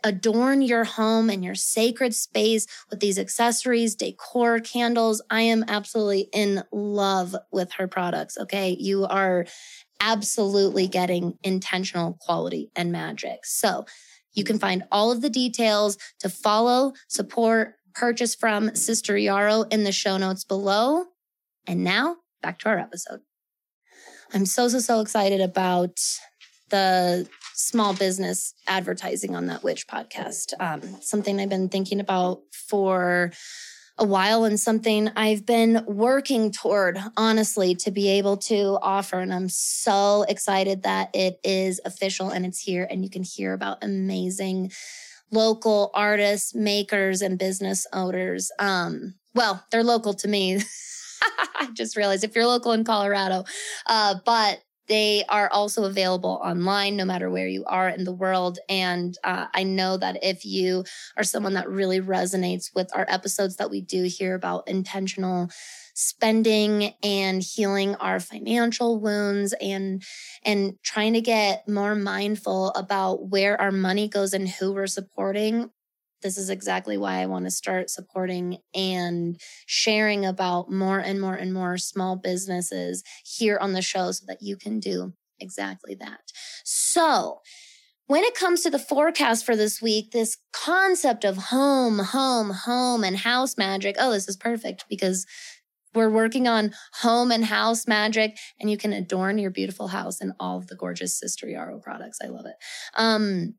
adorn 0.04 0.62
your 0.62 0.84
home 0.84 1.30
and 1.30 1.42
your 1.42 1.54
sacred 1.54 2.14
space 2.14 2.66
with 2.90 3.00
these 3.00 3.18
accessories, 3.18 3.94
decor, 3.94 4.60
candles. 4.60 5.22
I 5.30 5.40
am 5.40 5.64
absolutely 5.66 6.28
in 6.32 6.62
love 6.70 7.34
with 7.50 7.72
her 7.72 7.88
products. 7.88 8.36
Okay. 8.38 8.76
You 8.78 9.06
are 9.06 9.46
absolutely 10.00 10.86
getting 10.86 11.38
intentional 11.42 12.18
quality 12.20 12.70
and 12.76 12.92
magic. 12.92 13.46
So 13.46 13.86
you 14.34 14.44
can 14.44 14.58
find 14.58 14.84
all 14.92 15.10
of 15.10 15.22
the 15.22 15.30
details 15.30 15.96
to 16.20 16.28
follow, 16.28 16.92
support, 17.08 17.76
purchase 17.94 18.34
from 18.34 18.74
Sister 18.74 19.16
Yarrow 19.16 19.62
in 19.62 19.84
the 19.84 19.92
show 19.92 20.18
notes 20.18 20.44
below. 20.44 21.04
And 21.66 21.82
now 21.82 22.16
back 22.42 22.58
to 22.60 22.68
our 22.68 22.78
episode. 22.78 23.20
I'm 24.34 24.46
so, 24.46 24.68
so, 24.68 24.80
so 24.80 25.00
excited 25.00 25.40
about 25.40 25.98
the 26.70 27.28
small 27.54 27.94
business 27.94 28.54
advertising 28.66 29.34
on 29.34 29.46
that 29.46 29.62
witch 29.62 29.86
podcast. 29.86 30.52
Um, 30.60 31.00
something 31.00 31.40
I've 31.40 31.48
been 31.48 31.68
thinking 31.68 32.00
about 32.00 32.42
for 32.52 33.32
a 33.96 34.04
while 34.04 34.44
and 34.44 34.58
something 34.58 35.08
I've 35.14 35.46
been 35.46 35.84
working 35.86 36.50
toward, 36.50 36.98
honestly, 37.16 37.76
to 37.76 37.90
be 37.92 38.08
able 38.08 38.36
to 38.38 38.78
offer. 38.82 39.20
And 39.20 39.32
I'm 39.32 39.48
so 39.48 40.24
excited 40.28 40.82
that 40.82 41.10
it 41.14 41.38
is 41.44 41.80
official 41.84 42.30
and 42.30 42.44
it's 42.44 42.60
here 42.60 42.86
and 42.90 43.04
you 43.04 43.10
can 43.10 43.22
hear 43.22 43.52
about 43.52 43.84
amazing 43.84 44.72
local 45.30 45.90
artists, 45.94 46.54
makers, 46.54 47.22
and 47.22 47.38
business 47.38 47.86
owners. 47.92 48.50
Um, 48.58 49.14
well, 49.34 49.64
they're 49.70 49.84
local 49.84 50.14
to 50.14 50.28
me. 50.28 50.60
I 51.56 51.68
just 51.72 51.96
realized 51.96 52.24
if 52.24 52.34
you're 52.34 52.46
local 52.46 52.72
in 52.72 52.84
Colorado, 52.84 53.44
uh, 53.86 54.16
but 54.24 54.60
they 54.88 55.24
are 55.28 55.48
also 55.50 55.84
available 55.84 56.40
online 56.44 56.96
no 56.96 57.04
matter 57.04 57.30
where 57.30 57.48
you 57.48 57.64
are 57.66 57.88
in 57.88 58.04
the 58.04 58.12
world. 58.12 58.58
And 58.68 59.16
uh, 59.24 59.46
I 59.54 59.62
know 59.62 59.96
that 59.96 60.18
if 60.22 60.44
you 60.44 60.84
are 61.16 61.24
someone 61.24 61.54
that 61.54 61.68
really 61.68 62.00
resonates 62.00 62.74
with 62.74 62.90
our 62.94 63.06
episodes 63.08 63.56
that 63.56 63.70
we 63.70 63.80
do 63.80 64.04
here 64.04 64.34
about 64.34 64.68
intentional 64.68 65.50
spending 65.94 66.92
and 67.02 67.42
healing 67.42 67.94
our 67.96 68.18
financial 68.18 68.98
wounds 69.00 69.54
and 69.60 70.02
and 70.44 70.74
trying 70.82 71.12
to 71.12 71.20
get 71.20 71.68
more 71.68 71.94
mindful 71.94 72.70
about 72.70 73.28
where 73.28 73.60
our 73.60 73.70
money 73.70 74.08
goes 74.08 74.32
and 74.34 74.48
who 74.48 74.72
we're 74.72 74.88
supporting 74.88 75.70
this 76.24 76.38
is 76.38 76.50
exactly 76.50 76.96
why 76.96 77.20
I 77.20 77.26
want 77.26 77.44
to 77.44 77.50
start 77.50 77.90
supporting 77.90 78.58
and 78.74 79.38
sharing 79.66 80.24
about 80.24 80.72
more 80.72 80.98
and 80.98 81.20
more 81.20 81.34
and 81.34 81.52
more 81.52 81.76
small 81.78 82.16
businesses 82.16 83.04
here 83.24 83.58
on 83.60 83.74
the 83.74 83.82
show 83.82 84.10
so 84.10 84.24
that 84.26 84.38
you 84.40 84.56
can 84.56 84.80
do 84.80 85.12
exactly 85.38 85.94
that. 86.00 86.32
So, 86.64 87.40
when 88.06 88.24
it 88.24 88.34
comes 88.34 88.62
to 88.62 88.70
the 88.70 88.78
forecast 88.78 89.46
for 89.46 89.56
this 89.56 89.80
week, 89.80 90.10
this 90.10 90.36
concept 90.52 91.24
of 91.24 91.36
home, 91.36 91.98
home, 91.98 92.50
home, 92.50 93.04
and 93.04 93.16
house 93.16 93.56
magic, 93.56 93.96
oh, 93.98 94.12
this 94.12 94.28
is 94.28 94.36
perfect 94.36 94.84
because 94.90 95.26
we're 95.94 96.10
working 96.10 96.48
on 96.48 96.72
home 97.00 97.30
and 97.30 97.44
house 97.44 97.86
magic, 97.86 98.36
and 98.60 98.70
you 98.70 98.76
can 98.76 98.92
adorn 98.92 99.38
your 99.38 99.50
beautiful 99.50 99.88
house 99.88 100.20
in 100.20 100.32
all 100.40 100.58
of 100.58 100.66
the 100.66 100.76
gorgeous 100.76 101.18
Sister 101.18 101.48
Yarrow 101.48 101.78
products. 101.78 102.18
I 102.22 102.28
love 102.28 102.46
it. 102.46 102.56
Um, 102.96 103.54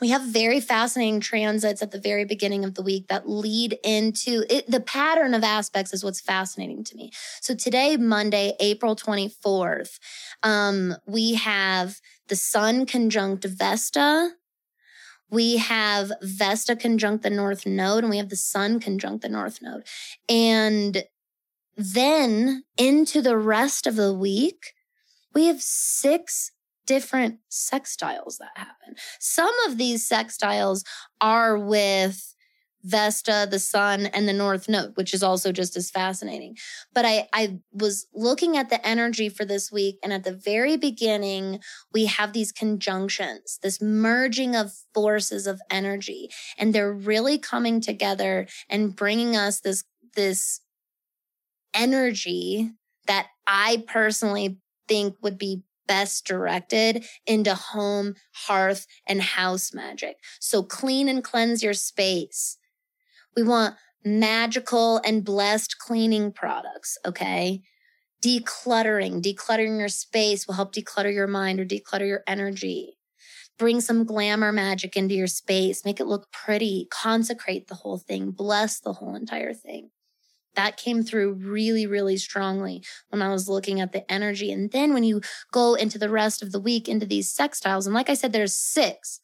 we 0.00 0.08
have 0.10 0.22
very 0.22 0.60
fascinating 0.60 1.20
transits 1.20 1.82
at 1.82 1.90
the 1.90 2.00
very 2.00 2.24
beginning 2.24 2.64
of 2.64 2.74
the 2.74 2.82
week 2.82 3.08
that 3.08 3.28
lead 3.28 3.78
into 3.82 4.44
it. 4.48 4.70
The 4.70 4.80
pattern 4.80 5.34
of 5.34 5.42
aspects 5.42 5.92
is 5.92 6.04
what's 6.04 6.20
fascinating 6.20 6.84
to 6.84 6.96
me. 6.96 7.10
So 7.40 7.54
today, 7.54 7.96
Monday, 7.96 8.54
April 8.60 8.94
24th, 8.94 9.98
um, 10.42 10.94
we 11.06 11.34
have 11.34 12.00
the 12.28 12.36
sun 12.36 12.86
conjunct 12.86 13.44
Vesta. 13.44 14.32
We 15.30 15.58
have 15.58 16.12
Vesta 16.22 16.76
conjunct 16.76 17.22
the 17.22 17.30
North 17.30 17.66
Node 17.66 18.04
and 18.04 18.10
we 18.10 18.18
have 18.18 18.30
the 18.30 18.36
sun 18.36 18.80
conjunct 18.80 19.22
the 19.22 19.28
North 19.28 19.60
Node. 19.60 19.86
And 20.28 21.04
then 21.76 22.64
into 22.76 23.20
the 23.20 23.36
rest 23.36 23.86
of 23.86 23.96
the 23.96 24.14
week, 24.14 24.72
we 25.34 25.46
have 25.46 25.60
six 25.60 26.50
different 26.88 27.38
sextiles 27.50 28.38
that 28.38 28.56
happen. 28.56 28.96
Some 29.20 29.54
of 29.68 29.76
these 29.76 30.08
sextiles 30.08 30.82
are 31.20 31.58
with 31.58 32.34
Vesta, 32.82 33.46
the 33.50 33.58
Sun, 33.58 34.06
and 34.06 34.26
the 34.26 34.32
North 34.32 34.68
Node, 34.68 34.96
which 34.96 35.12
is 35.12 35.22
also 35.22 35.52
just 35.52 35.76
as 35.76 35.90
fascinating. 35.90 36.56
But 36.94 37.04
I, 37.04 37.28
I 37.32 37.58
was 37.72 38.06
looking 38.14 38.56
at 38.56 38.70
the 38.70 38.84
energy 38.86 39.28
for 39.28 39.44
this 39.44 39.70
week, 39.70 39.98
and 40.02 40.12
at 40.12 40.24
the 40.24 40.32
very 40.32 40.76
beginning, 40.76 41.60
we 41.92 42.06
have 42.06 42.32
these 42.32 42.52
conjunctions, 42.52 43.58
this 43.62 43.82
merging 43.82 44.56
of 44.56 44.72
forces 44.94 45.46
of 45.46 45.60
energy, 45.70 46.30
and 46.56 46.74
they're 46.74 46.92
really 46.92 47.36
coming 47.36 47.80
together 47.80 48.46
and 48.70 48.96
bringing 48.96 49.36
us 49.36 49.60
this, 49.60 49.84
this 50.14 50.60
energy 51.74 52.70
that 53.06 53.26
I 53.46 53.84
personally 53.86 54.58
think 54.86 55.16
would 55.20 55.36
be 55.36 55.62
best 55.88 56.24
directed 56.24 57.04
into 57.26 57.54
home, 57.54 58.14
hearth, 58.46 58.86
and 59.06 59.20
house 59.20 59.74
magic. 59.74 60.16
So 60.40 60.62
clean 60.62 61.08
and 61.08 61.24
cleanse 61.24 61.62
your 61.62 61.74
space. 61.74 62.58
We 63.34 63.42
want 63.42 63.74
magical 64.04 65.00
and 65.04 65.24
blessed 65.24 65.78
cleaning 65.78 66.32
products. 66.32 66.96
Okay. 67.04 67.62
Decluttering, 68.22 69.22
decluttering 69.22 69.78
your 69.78 69.88
space 69.88 70.46
will 70.46 70.54
help 70.54 70.74
declutter 70.74 71.12
your 71.12 71.28
mind 71.28 71.60
or 71.60 71.64
declutter 71.64 72.06
your 72.06 72.22
energy. 72.26 72.98
Bring 73.58 73.80
some 73.80 74.04
glamour 74.04 74.52
magic 74.52 74.96
into 74.96 75.14
your 75.14 75.26
space, 75.26 75.84
make 75.84 75.98
it 75.98 76.06
look 76.06 76.30
pretty, 76.32 76.86
consecrate 76.90 77.66
the 77.66 77.76
whole 77.76 77.98
thing, 77.98 78.30
bless 78.30 78.80
the 78.80 78.94
whole 78.94 79.16
entire 79.16 79.54
thing. 79.54 79.90
That 80.58 80.76
came 80.76 81.04
through 81.04 81.34
really, 81.34 81.86
really 81.86 82.16
strongly 82.16 82.82
when 83.10 83.22
I 83.22 83.28
was 83.28 83.48
looking 83.48 83.80
at 83.80 83.92
the 83.92 84.10
energy. 84.10 84.50
And 84.50 84.72
then 84.72 84.92
when 84.92 85.04
you 85.04 85.20
go 85.52 85.74
into 85.74 86.00
the 86.00 86.10
rest 86.10 86.42
of 86.42 86.50
the 86.50 86.58
week 86.58 86.88
into 86.88 87.06
these 87.06 87.32
sextiles, 87.32 87.86
and 87.86 87.94
like 87.94 88.10
I 88.10 88.14
said, 88.14 88.32
there's 88.32 88.54
six 88.54 89.20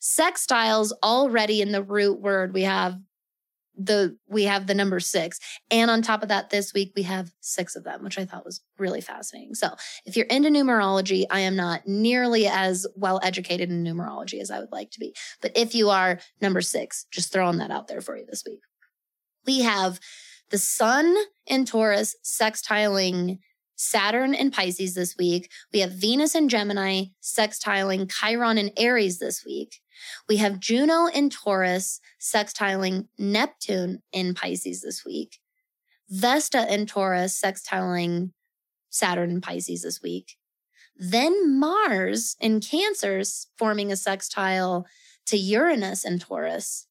sextiles 0.00 0.92
already 1.02 1.60
in 1.60 1.72
the 1.72 1.82
root 1.82 2.20
word. 2.20 2.54
We 2.54 2.62
have 2.62 3.00
the 3.76 4.16
we 4.28 4.44
have 4.44 4.68
the 4.68 4.74
number 4.74 5.00
six 5.00 5.40
and 5.70 5.90
on 5.90 6.00
top 6.00 6.22
of 6.22 6.28
that 6.28 6.50
this 6.50 6.72
week 6.74 6.92
we 6.96 7.02
have 7.02 7.32
six 7.40 7.76
of 7.76 7.84
them 7.84 8.02
which 8.02 8.18
i 8.18 8.24
thought 8.24 8.44
was 8.44 8.60
really 8.76 9.00
fascinating 9.00 9.54
so 9.54 9.68
if 10.04 10.16
you're 10.16 10.26
into 10.26 10.48
numerology 10.48 11.24
i 11.30 11.38
am 11.38 11.54
not 11.54 11.86
nearly 11.86 12.48
as 12.48 12.88
well 12.96 13.20
educated 13.22 13.70
in 13.70 13.84
numerology 13.84 14.40
as 14.40 14.50
i 14.50 14.58
would 14.58 14.72
like 14.72 14.90
to 14.90 14.98
be 14.98 15.14
but 15.40 15.56
if 15.56 15.76
you 15.76 15.90
are 15.90 16.18
number 16.40 16.60
six 16.60 17.06
just 17.12 17.32
throwing 17.32 17.58
that 17.58 17.70
out 17.70 17.86
there 17.86 18.00
for 18.00 18.16
you 18.16 18.26
this 18.26 18.42
week 18.44 18.60
we 19.46 19.60
have 19.60 20.00
the 20.50 20.58
sun 20.58 21.14
in 21.46 21.64
taurus 21.64 22.16
sextiling 22.24 23.38
Saturn 23.78 24.34
in 24.34 24.50
Pisces 24.50 24.94
this 24.94 25.16
week. 25.16 25.50
We 25.72 25.78
have 25.80 25.92
Venus 25.92 26.34
in 26.34 26.48
Gemini 26.48 27.04
sextiling 27.22 28.10
Chiron 28.10 28.58
in 28.58 28.72
Aries 28.76 29.20
this 29.20 29.44
week. 29.44 29.80
We 30.28 30.38
have 30.38 30.58
Juno 30.58 31.06
in 31.06 31.30
Taurus 31.30 32.00
sextiling 32.20 33.06
Neptune 33.18 34.02
in 34.12 34.34
Pisces 34.34 34.82
this 34.82 35.04
week. 35.04 35.38
Vesta 36.10 36.72
in 36.72 36.86
Taurus 36.86 37.40
sextiling 37.40 38.32
Saturn 38.90 39.30
in 39.30 39.40
Pisces 39.40 39.82
this 39.82 40.02
week. 40.02 40.36
Then 40.96 41.58
Mars 41.58 42.36
in 42.40 42.60
Cancer 42.60 43.22
forming 43.56 43.92
a 43.92 43.96
sextile 43.96 44.86
to 45.26 45.36
Uranus 45.36 46.04
in 46.04 46.18
Taurus. 46.18 46.87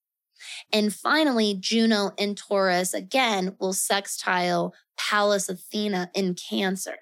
And 0.72 0.94
finally, 0.94 1.56
Juno 1.60 2.12
in 2.18 2.36
Taurus 2.36 2.94
again 2.94 3.56
will 3.60 3.74
sextile 3.74 4.74
Pallas 4.98 5.50
Athena 5.50 6.12
in 6.14 6.36
Cancer. 6.36 6.98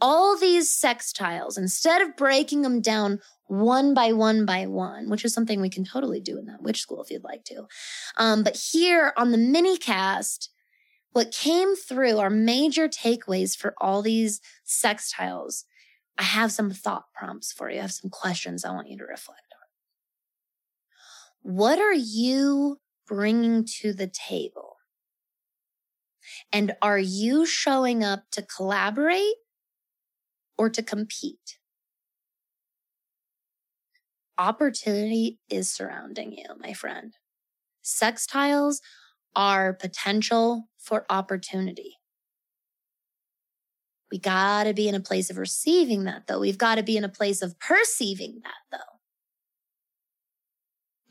All 0.00 0.36
these 0.36 0.70
sextiles, 0.70 1.56
instead 1.56 2.02
of 2.02 2.16
breaking 2.16 2.62
them 2.62 2.80
down 2.80 3.20
one 3.46 3.94
by 3.94 4.12
one 4.12 4.44
by 4.44 4.66
one, 4.66 5.08
which 5.08 5.24
is 5.24 5.32
something 5.32 5.60
we 5.60 5.70
can 5.70 5.84
totally 5.84 6.20
do 6.20 6.38
in 6.38 6.46
that 6.46 6.62
witch 6.62 6.80
school 6.80 7.02
if 7.02 7.10
you'd 7.10 7.24
like 7.24 7.44
to. 7.44 7.66
Um, 8.16 8.42
but 8.42 8.56
here 8.56 9.12
on 9.16 9.30
the 9.30 9.38
mini 9.38 9.76
cast, 9.76 10.50
what 11.12 11.30
came 11.30 11.76
through 11.76 12.18
are 12.18 12.30
major 12.30 12.88
takeaways 12.88 13.56
for 13.56 13.74
all 13.80 14.02
these 14.02 14.40
sextiles. 14.66 15.64
I 16.18 16.24
have 16.24 16.52
some 16.52 16.70
thought 16.70 17.04
prompts 17.14 17.52
for 17.52 17.70
you. 17.70 17.78
I 17.78 17.82
have 17.82 17.92
some 17.92 18.10
questions 18.10 18.64
I 18.64 18.72
want 18.72 18.88
you 18.88 18.98
to 18.98 19.04
reflect. 19.04 19.53
What 21.44 21.78
are 21.78 21.94
you 21.94 22.78
bringing 23.06 23.64
to 23.80 23.92
the 23.92 24.08
table? 24.08 24.78
And 26.50 26.74
are 26.82 26.98
you 26.98 27.46
showing 27.46 28.02
up 28.02 28.24
to 28.32 28.42
collaborate 28.42 29.36
or 30.58 30.68
to 30.70 30.82
compete? 30.82 31.58
opportunity 34.38 35.38
is 35.48 35.70
surrounding 35.70 36.32
you, 36.32 36.44
my 36.58 36.72
friend. 36.72 37.14
Sextiles 37.84 38.76
are 39.36 39.72
potential 39.72 40.68
for 40.78 41.04
opportunity. 41.10 41.96
We 44.10 44.18
got 44.18 44.64
to 44.64 44.74
be 44.74 44.88
in 44.88 44.94
a 44.94 45.00
place 45.00 45.30
of 45.30 45.38
receiving 45.38 46.04
that, 46.04 46.26
though. 46.26 46.38
We've 46.38 46.58
got 46.58 46.76
to 46.76 46.82
be 46.82 46.96
in 46.96 47.04
a 47.04 47.08
place 47.08 47.42
of 47.42 47.58
perceiving 47.58 48.40
that, 48.44 48.54
though. 48.70 48.93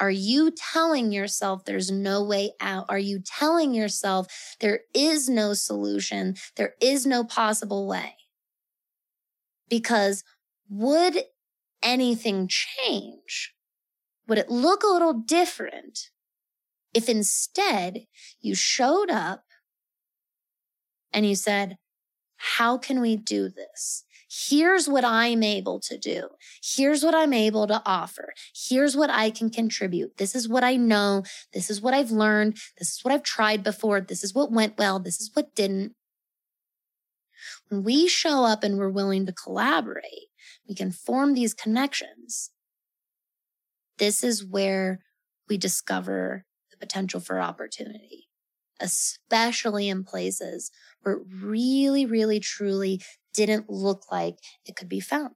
Are 0.03 0.11
you 0.11 0.51
telling 0.51 1.13
yourself 1.13 1.63
there's 1.63 1.89
no 1.89 2.21
way 2.21 2.51
out? 2.59 2.87
Are 2.89 2.99
you 2.99 3.21
telling 3.25 3.73
yourself 3.73 4.27
there 4.59 4.81
is 4.93 5.29
no 5.29 5.53
solution? 5.53 6.35
There 6.57 6.73
is 6.81 7.05
no 7.05 7.23
possible 7.23 7.87
way? 7.87 8.15
Because 9.69 10.25
would 10.69 11.19
anything 11.81 12.49
change? 12.49 13.53
Would 14.27 14.39
it 14.39 14.49
look 14.49 14.83
a 14.83 14.87
little 14.87 15.13
different 15.13 16.09
if 16.93 17.07
instead 17.07 18.01
you 18.41 18.55
showed 18.55 19.09
up 19.09 19.45
and 21.13 21.25
you 21.25 21.35
said, 21.35 21.77
how 22.35 22.77
can 22.77 22.99
we 22.99 23.15
do 23.15 23.47
this? 23.47 24.03
Here's 24.35 24.89
what 24.89 25.05
I'm 25.05 25.43
able 25.43 25.79
to 25.81 25.95
do. 25.95 26.29
Here's 26.63 27.03
what 27.03 27.13
I'm 27.13 27.33
able 27.33 27.67
to 27.67 27.83
offer. 27.85 28.33
Here's 28.55 28.97
what 28.97 29.11
I 29.11 29.29
can 29.29 29.51
contribute. 29.51 30.17
This 30.17 30.33
is 30.33 30.49
what 30.49 30.63
I 30.63 30.75
know. 30.75 31.23
This 31.53 31.69
is 31.69 31.81
what 31.81 31.93
I've 31.93 32.09
learned. 32.09 32.57
This 32.79 32.95
is 32.95 32.99
what 33.03 33.13
I've 33.13 33.21
tried 33.21 33.63
before. 33.63 34.01
This 34.01 34.23
is 34.23 34.33
what 34.33 34.51
went 34.51 34.77
well. 34.77 34.99
This 34.99 35.21
is 35.21 35.29
what 35.35 35.53
didn't. 35.53 35.93
When 37.69 37.83
we 37.83 38.07
show 38.07 38.43
up 38.43 38.63
and 38.63 38.77
we're 38.77 38.89
willing 38.89 39.27
to 39.27 39.33
collaborate, 39.33 40.29
we 40.67 40.73
can 40.73 40.91
form 40.91 41.35
these 41.35 41.53
connections. 41.53 42.49
This 43.99 44.23
is 44.23 44.43
where 44.43 45.01
we 45.47 45.57
discover 45.57 46.45
the 46.71 46.77
potential 46.77 47.19
for 47.19 47.39
opportunity, 47.39 48.29
especially 48.79 49.89
in 49.89 50.03
places 50.03 50.71
where 51.03 51.17
it 51.17 51.21
really, 51.31 52.05
really, 52.07 52.39
truly 52.39 52.99
didn't 53.33 53.69
look 53.69 54.11
like 54.11 54.37
it 54.65 54.75
could 54.75 54.89
be 54.89 54.99
found. 54.99 55.35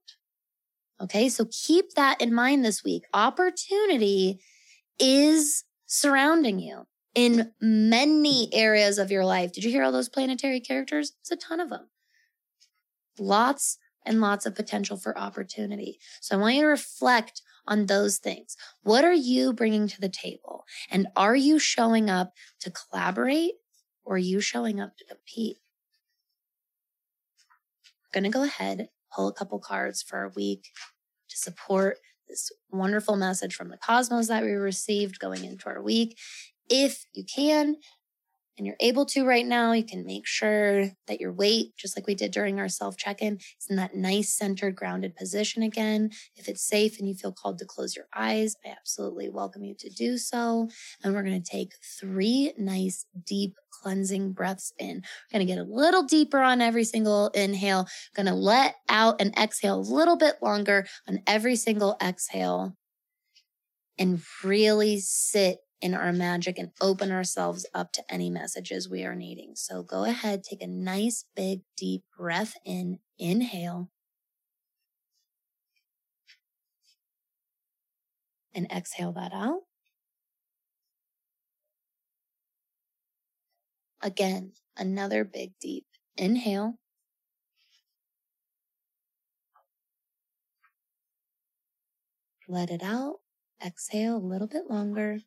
Okay. 1.01 1.29
So 1.29 1.45
keep 1.51 1.93
that 1.93 2.21
in 2.21 2.33
mind 2.33 2.65
this 2.65 2.83
week. 2.83 3.03
Opportunity 3.13 4.39
is 4.99 5.63
surrounding 5.86 6.60
you 6.60 6.88
in 7.13 7.51
many 7.62 8.49
areas 8.53 8.97
of 8.97 9.12
your 9.12 9.25
life. 9.25 9.51
Did 9.51 9.63
you 9.63 9.71
hear 9.71 9.83
all 9.83 9.91
those 9.91 10.10
planetary 10.10 10.60
characters? 10.60 11.13
It's 11.21 11.31
a 11.31 11.36
ton 11.36 11.60
of 11.60 11.69
them. 11.69 11.88
Lots 13.19 13.77
and 14.05 14.21
lots 14.21 14.45
of 14.45 14.55
potential 14.55 14.97
for 14.97 15.17
opportunity. 15.17 15.99
So 16.21 16.36
I 16.36 16.39
want 16.39 16.55
you 16.55 16.62
to 16.62 16.67
reflect 16.67 17.41
on 17.67 17.86
those 17.86 18.17
things. 18.17 18.55
What 18.83 19.03
are 19.03 19.13
you 19.13 19.53
bringing 19.53 19.88
to 19.89 20.01
the 20.01 20.10
table? 20.10 20.63
And 20.89 21.07
are 21.15 21.36
you 21.36 21.60
showing 21.60 22.10
up 22.10 22.33
to 22.62 22.71
collaborate 22.71 23.53
or 24.05 24.15
are 24.15 24.19
you 24.19 24.39
showing 24.39 24.79
up 24.79 24.97
to 24.97 25.05
compete? 25.05 25.57
Going 28.17 28.32
to 28.32 28.36
go 28.36 28.45
ahead, 28.45 28.89
pull 29.15 29.27
a 29.27 29.32
couple 29.32 29.60
cards 29.60 30.01
for 30.01 30.17
our 30.17 30.32
week 30.36 30.71
to 31.30 31.38
support 31.38 31.97
this 32.27 32.51
wonderful 32.71 33.15
message 33.15 33.53
from 33.53 33.69
the 33.69 33.77
cosmos 33.77 34.27
that 34.27 34.41
we 34.41 34.53
received 34.53 35.19
going 35.19 35.45
into 35.45 35.69
our 35.69 35.84
week. 35.84 36.17
If 36.67 37.06
you 37.13 37.23
can, 37.23 37.75
and 38.58 38.65
you're 38.65 38.75
able 38.80 39.06
to 39.06 39.23
right 39.23 39.45
now, 39.45 39.71
you 39.71 39.84
can 39.84 40.03
make 40.03 40.25
sure 40.25 40.89
that 41.06 41.19
your 41.19 41.32
weight, 41.32 41.77
just 41.77 41.95
like 41.95 42.08
we 42.08 42.15
did 42.15 42.32
during 42.32 42.60
our 42.60 42.69
self 42.69 42.97
check 42.97 43.21
in, 43.21 43.36
is 43.36 43.67
in 43.69 43.75
that 43.75 43.95
nice 43.95 44.34
centered, 44.34 44.75
grounded 44.75 45.15
position 45.15 45.62
again. 45.62 46.10
If 46.36 46.47
it's 46.47 46.67
safe 46.67 46.97
and 46.97 47.08
you 47.08 47.13
feel 47.13 47.32
called 47.32 47.60
to 47.60 47.65
close 47.65 47.95
your 47.95 48.08
eyes, 48.15 48.56
I 48.65 48.69
absolutely 48.69 49.30
welcome 49.30 49.63
you 49.63 49.75
to 49.77 49.89
do 49.89 50.17
so. 50.17 50.69
And 51.03 51.13
we're 51.13 51.21
going 51.21 51.39
to 51.39 51.51
take 51.51 51.73
three 51.99 52.53
nice, 52.58 53.06
deep, 53.27 53.58
cleansing 53.81 54.33
breaths 54.33 54.73
in. 54.77 55.01
We're 55.31 55.39
going 55.39 55.47
to 55.47 55.53
get 55.53 55.59
a 55.59 55.63
little 55.63 56.03
deeper 56.03 56.39
on 56.39 56.61
every 56.61 56.83
single 56.83 57.29
inhale, 57.29 57.87
going 58.15 58.25
to 58.25 58.33
let 58.33 58.75
out 58.89 59.21
and 59.21 59.37
exhale 59.37 59.79
a 59.79 59.81
little 59.81 60.17
bit 60.17 60.35
longer 60.41 60.87
on 61.07 61.19
every 61.27 61.55
single 61.55 61.97
exhale 62.01 62.75
and 63.97 64.21
really 64.43 64.99
sit 64.99 65.59
in 65.81 65.93
our 65.93 66.11
magic 66.11 66.57
and 66.57 66.71
open 66.81 67.11
ourselves 67.11 67.65
up 67.73 67.91
to 67.93 68.03
any 68.09 68.29
messages 68.29 68.89
we 68.89 69.03
are 69.03 69.15
needing. 69.15 69.53
So 69.55 69.83
go 69.83 70.05
ahead, 70.05 70.43
take 70.43 70.61
a 70.61 70.67
nice 70.67 71.25
big 71.35 71.61
deep 71.75 72.03
breath 72.17 72.55
in, 72.65 72.99
inhale. 73.19 73.89
And 78.55 78.71
exhale 78.71 79.11
that 79.11 79.33
out. 79.33 79.66
Again, 84.08 84.54
another 84.78 85.26
big 85.26 85.52
deep 85.60 85.86
inhale. 86.15 86.80
Let 92.48 92.70
it 92.70 92.82
out. 92.82 93.15
Exhale 93.62 94.15
a 94.15 94.20
little 94.20 94.48
bit 94.48 94.70
longer. 94.70 95.20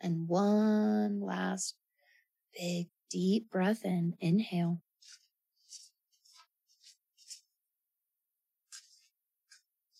And 0.00 0.26
one 0.26 1.20
last 1.20 1.76
big 2.58 2.88
deep 3.08 3.48
breath 3.48 3.84
in. 3.84 4.14
Inhale. 4.18 4.80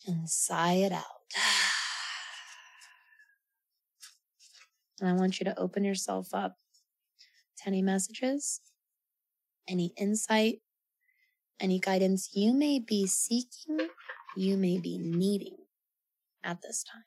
And 0.04 0.28
sigh 0.28 0.78
it 0.78 0.90
out. 0.90 1.04
And 5.00 5.08
I 5.08 5.12
want 5.12 5.38
you 5.38 5.44
to 5.44 5.58
open 5.58 5.84
yourself 5.84 6.34
up 6.34 6.56
to 7.58 7.68
any 7.68 7.82
messages, 7.82 8.60
any 9.68 9.92
insight, 9.96 10.60
any 11.60 11.78
guidance 11.78 12.30
you 12.34 12.52
may 12.52 12.78
be 12.78 13.06
seeking, 13.06 13.88
you 14.36 14.56
may 14.56 14.78
be 14.78 14.98
needing 14.98 15.56
at 16.44 16.62
this 16.62 16.84
time. 16.84 17.02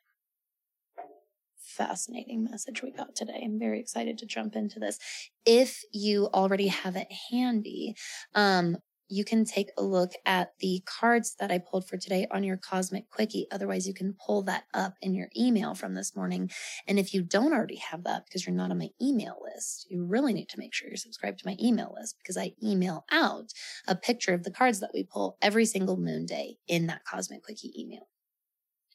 Fascinating 1.56 2.44
message 2.44 2.82
we 2.82 2.90
got 2.90 3.14
today. 3.14 3.40
I'm 3.42 3.58
very 3.58 3.80
excited 3.80 4.18
to 4.18 4.26
jump 4.26 4.56
into 4.56 4.78
this. 4.78 4.98
If 5.46 5.82
you 5.92 6.28
already 6.34 6.68
have 6.68 6.96
it 6.96 7.08
handy, 7.30 7.94
um, 8.34 8.76
you 9.12 9.26
can 9.26 9.44
take 9.44 9.68
a 9.76 9.82
look 9.82 10.12
at 10.24 10.54
the 10.60 10.82
cards 10.86 11.36
that 11.38 11.50
I 11.50 11.58
pulled 11.58 11.86
for 11.86 11.98
today 11.98 12.26
on 12.30 12.42
your 12.42 12.56
Cosmic 12.56 13.10
Quickie. 13.10 13.46
Otherwise, 13.52 13.86
you 13.86 13.92
can 13.92 14.14
pull 14.14 14.42
that 14.44 14.64
up 14.72 14.94
in 15.02 15.14
your 15.14 15.28
email 15.36 15.74
from 15.74 15.94
this 15.94 16.16
morning. 16.16 16.50
And 16.86 16.98
if 16.98 17.12
you 17.12 17.22
don't 17.22 17.52
already 17.52 17.76
have 17.76 18.04
that 18.04 18.24
because 18.24 18.46
you're 18.46 18.56
not 18.56 18.70
on 18.70 18.78
my 18.78 18.88
email 19.02 19.36
list, 19.44 19.86
you 19.90 20.02
really 20.02 20.32
need 20.32 20.48
to 20.48 20.58
make 20.58 20.72
sure 20.72 20.88
you're 20.88 20.96
subscribed 20.96 21.40
to 21.40 21.46
my 21.46 21.58
email 21.62 21.94
list 21.94 22.16
because 22.22 22.38
I 22.38 22.54
email 22.64 23.04
out 23.12 23.52
a 23.86 23.94
picture 23.94 24.32
of 24.32 24.44
the 24.44 24.50
cards 24.50 24.80
that 24.80 24.92
we 24.94 25.04
pull 25.04 25.36
every 25.42 25.66
single 25.66 25.98
moon 25.98 26.24
day 26.24 26.56
in 26.66 26.86
that 26.86 27.04
Cosmic 27.04 27.42
Quickie 27.42 27.74
email. 27.78 28.08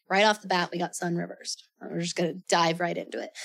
Right 0.09 0.25
off 0.25 0.41
the 0.41 0.47
bat, 0.47 0.69
we 0.71 0.79
got 0.79 0.95
sun 0.95 1.15
reversed. 1.15 1.69
We're 1.79 1.99
just 1.99 2.15
going 2.15 2.33
to 2.33 2.41
dive 2.49 2.79
right 2.79 2.97
into 2.97 3.21
it. 3.21 3.37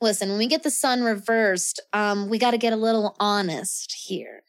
Listen, 0.00 0.30
when 0.30 0.38
we 0.38 0.48
get 0.48 0.64
the 0.64 0.70
sun 0.70 1.02
reversed, 1.02 1.80
um, 1.92 2.28
we 2.28 2.38
got 2.38 2.52
to 2.52 2.58
get 2.58 2.72
a 2.72 2.76
little 2.76 3.14
honest 3.20 3.94
here 4.06 4.42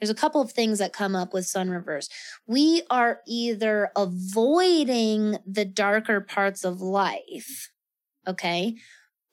there's 0.00 0.10
a 0.10 0.14
couple 0.14 0.40
of 0.40 0.52
things 0.52 0.78
that 0.78 0.92
come 0.92 1.14
up 1.14 1.34
with 1.34 1.46
sun 1.46 1.70
reverse. 1.70 2.08
We 2.46 2.82
are 2.90 3.20
either 3.26 3.90
avoiding 3.96 5.36
the 5.46 5.64
darker 5.64 6.20
parts 6.20 6.64
of 6.64 6.80
life, 6.80 7.70
okay, 8.26 8.76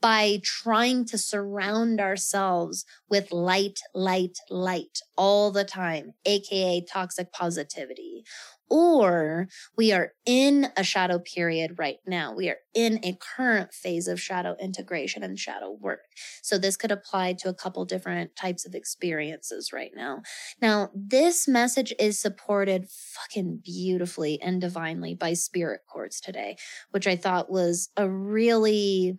by 0.01 0.39
trying 0.43 1.05
to 1.05 1.17
surround 1.17 1.99
ourselves 1.99 2.85
with 3.09 3.31
light, 3.31 3.79
light, 3.95 4.37
light 4.49 4.99
all 5.15 5.51
the 5.51 5.63
time, 5.63 6.13
aka 6.25 6.85
toxic 6.91 7.31
positivity, 7.31 8.23
or 8.69 9.47
we 9.77 9.91
are 9.91 10.13
in 10.25 10.67
a 10.75 10.83
shadow 10.83 11.19
period 11.19 11.75
right 11.77 11.97
now. 12.05 12.33
We 12.33 12.49
are 12.49 12.57
in 12.73 12.99
a 13.03 13.17
current 13.19 13.73
phase 13.73 14.07
of 14.07 14.19
shadow 14.19 14.55
integration 14.61 15.23
and 15.23 15.37
shadow 15.37 15.71
work. 15.79 16.01
So 16.41 16.57
this 16.57 16.77
could 16.77 16.91
apply 16.91 17.33
to 17.39 17.49
a 17.49 17.53
couple 17.53 17.85
different 17.85 18.35
types 18.35 18.65
of 18.65 18.75
experiences 18.75 19.71
right 19.73 19.91
now. 19.95 20.21
Now, 20.61 20.89
this 20.93 21.47
message 21.47 21.93
is 21.99 22.19
supported 22.19 22.87
fucking 22.89 23.61
beautifully 23.63 24.39
and 24.41 24.59
divinely 24.59 25.15
by 25.15 25.33
spirit 25.33 25.81
quartz 25.87 26.19
today, 26.19 26.57
which 26.91 27.07
I 27.07 27.15
thought 27.15 27.49
was 27.49 27.89
a 27.95 28.09
really 28.09 29.17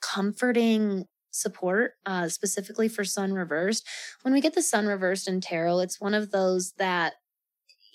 comforting 0.00 1.06
support, 1.34 1.92
uh, 2.06 2.28
specifically 2.28 2.88
for 2.88 3.04
sun 3.04 3.32
reversed. 3.32 3.86
When 4.22 4.32
we 4.32 4.40
get 4.40 4.54
the 4.54 4.62
sun 4.62 4.86
reversed 4.86 5.26
in 5.28 5.40
tarot, 5.40 5.80
it's 5.80 6.00
one 6.00 6.14
of 6.14 6.30
those 6.30 6.74
that 6.78 7.14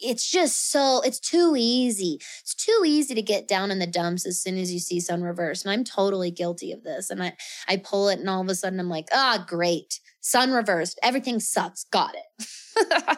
it's 0.01 0.29
just 0.29 0.71
so 0.71 1.01
it's 1.01 1.19
too 1.19 1.55
easy. 1.57 2.19
It's 2.41 2.55
too 2.55 2.83
easy 2.85 3.15
to 3.15 3.21
get 3.21 3.47
down 3.47 3.71
in 3.71 3.79
the 3.79 3.87
dumps 3.87 4.25
as 4.25 4.41
soon 4.41 4.57
as 4.57 4.71
you 4.71 4.79
see 4.79 4.99
sun 4.99 5.23
reverse. 5.23 5.63
And 5.63 5.71
I'm 5.71 5.83
totally 5.83 6.31
guilty 6.31 6.71
of 6.71 6.83
this. 6.83 7.09
And 7.09 7.21
I 7.21 7.33
I 7.67 7.77
pull 7.77 8.09
it 8.09 8.19
and 8.19 8.29
all 8.29 8.41
of 8.41 8.49
a 8.49 8.55
sudden 8.55 8.79
I'm 8.79 8.89
like, 8.89 9.07
ah, 9.11 9.43
great. 9.47 9.99
Sun 10.21 10.51
reversed. 10.51 10.99
Everything 11.01 11.39
sucks. 11.39 11.85
Got 11.85 12.13
it. 12.15 12.47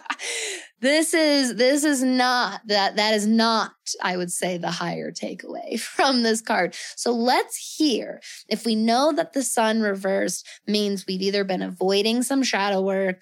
this 0.82 1.14
is 1.14 1.56
this 1.56 1.84
is 1.84 2.04
not 2.04 2.62
that 2.68 2.96
that 2.96 3.14
is 3.14 3.26
not, 3.28 3.72
I 4.02 4.18
would 4.18 4.32
say, 4.32 4.58
the 4.58 4.72
higher 4.72 5.12
takeaway 5.12 5.80
from 5.80 6.24
this 6.24 6.42
card. 6.42 6.76
So 6.96 7.12
let's 7.12 7.76
hear 7.78 8.22
if 8.50 8.66
we 8.66 8.76
know 8.76 9.12
that 9.14 9.34
the 9.34 9.44
sun 9.44 9.82
reversed 9.82 10.48
means 10.68 11.06
we've 11.08 11.22
either 11.22 11.44
been 11.44 11.62
avoiding 11.62 12.24
some 12.24 12.44
shadow 12.44 12.82
work 12.82 13.22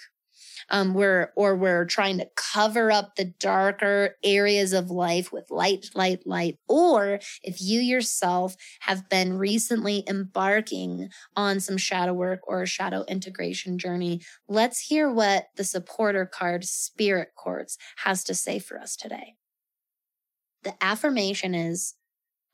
um, 0.69 0.93
we're, 0.93 1.31
or 1.35 1.55
we're 1.55 1.85
trying 1.85 2.17
to 2.19 2.29
cover 2.35 2.91
up 2.91 3.15
the 3.15 3.33
darker 3.39 4.15
areas 4.23 4.73
of 4.73 4.89
life 4.89 5.31
with 5.31 5.49
light, 5.49 5.87
light, 5.95 6.25
light. 6.25 6.57
Or 6.67 7.19
if 7.43 7.61
you 7.61 7.79
yourself 7.79 8.55
have 8.81 9.09
been 9.09 9.37
recently 9.37 10.03
embarking 10.07 11.09
on 11.35 11.59
some 11.59 11.77
shadow 11.77 12.13
work 12.13 12.41
or 12.47 12.61
a 12.61 12.67
shadow 12.67 13.03
integration 13.07 13.77
journey, 13.77 14.21
let's 14.47 14.79
hear 14.79 15.11
what 15.11 15.47
the 15.55 15.63
supporter 15.63 16.25
card 16.25 16.65
Spirit 16.65 17.29
Quartz 17.35 17.77
has 17.97 18.23
to 18.25 18.35
say 18.35 18.59
for 18.59 18.79
us 18.79 18.95
today. 18.95 19.35
The 20.63 20.73
affirmation 20.83 21.55
is, 21.55 21.95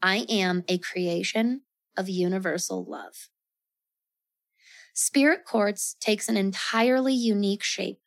I 0.01 0.25
am 0.30 0.63
a 0.67 0.78
creation 0.78 1.62
of 1.97 2.10
universal 2.10 2.86
love. 2.86 3.30
Spirit 4.93 5.43
quartz 5.45 5.95
takes 5.99 6.30
an 6.30 6.38
entirely 6.38 7.13
unique 7.13 7.63
shape 7.63 7.99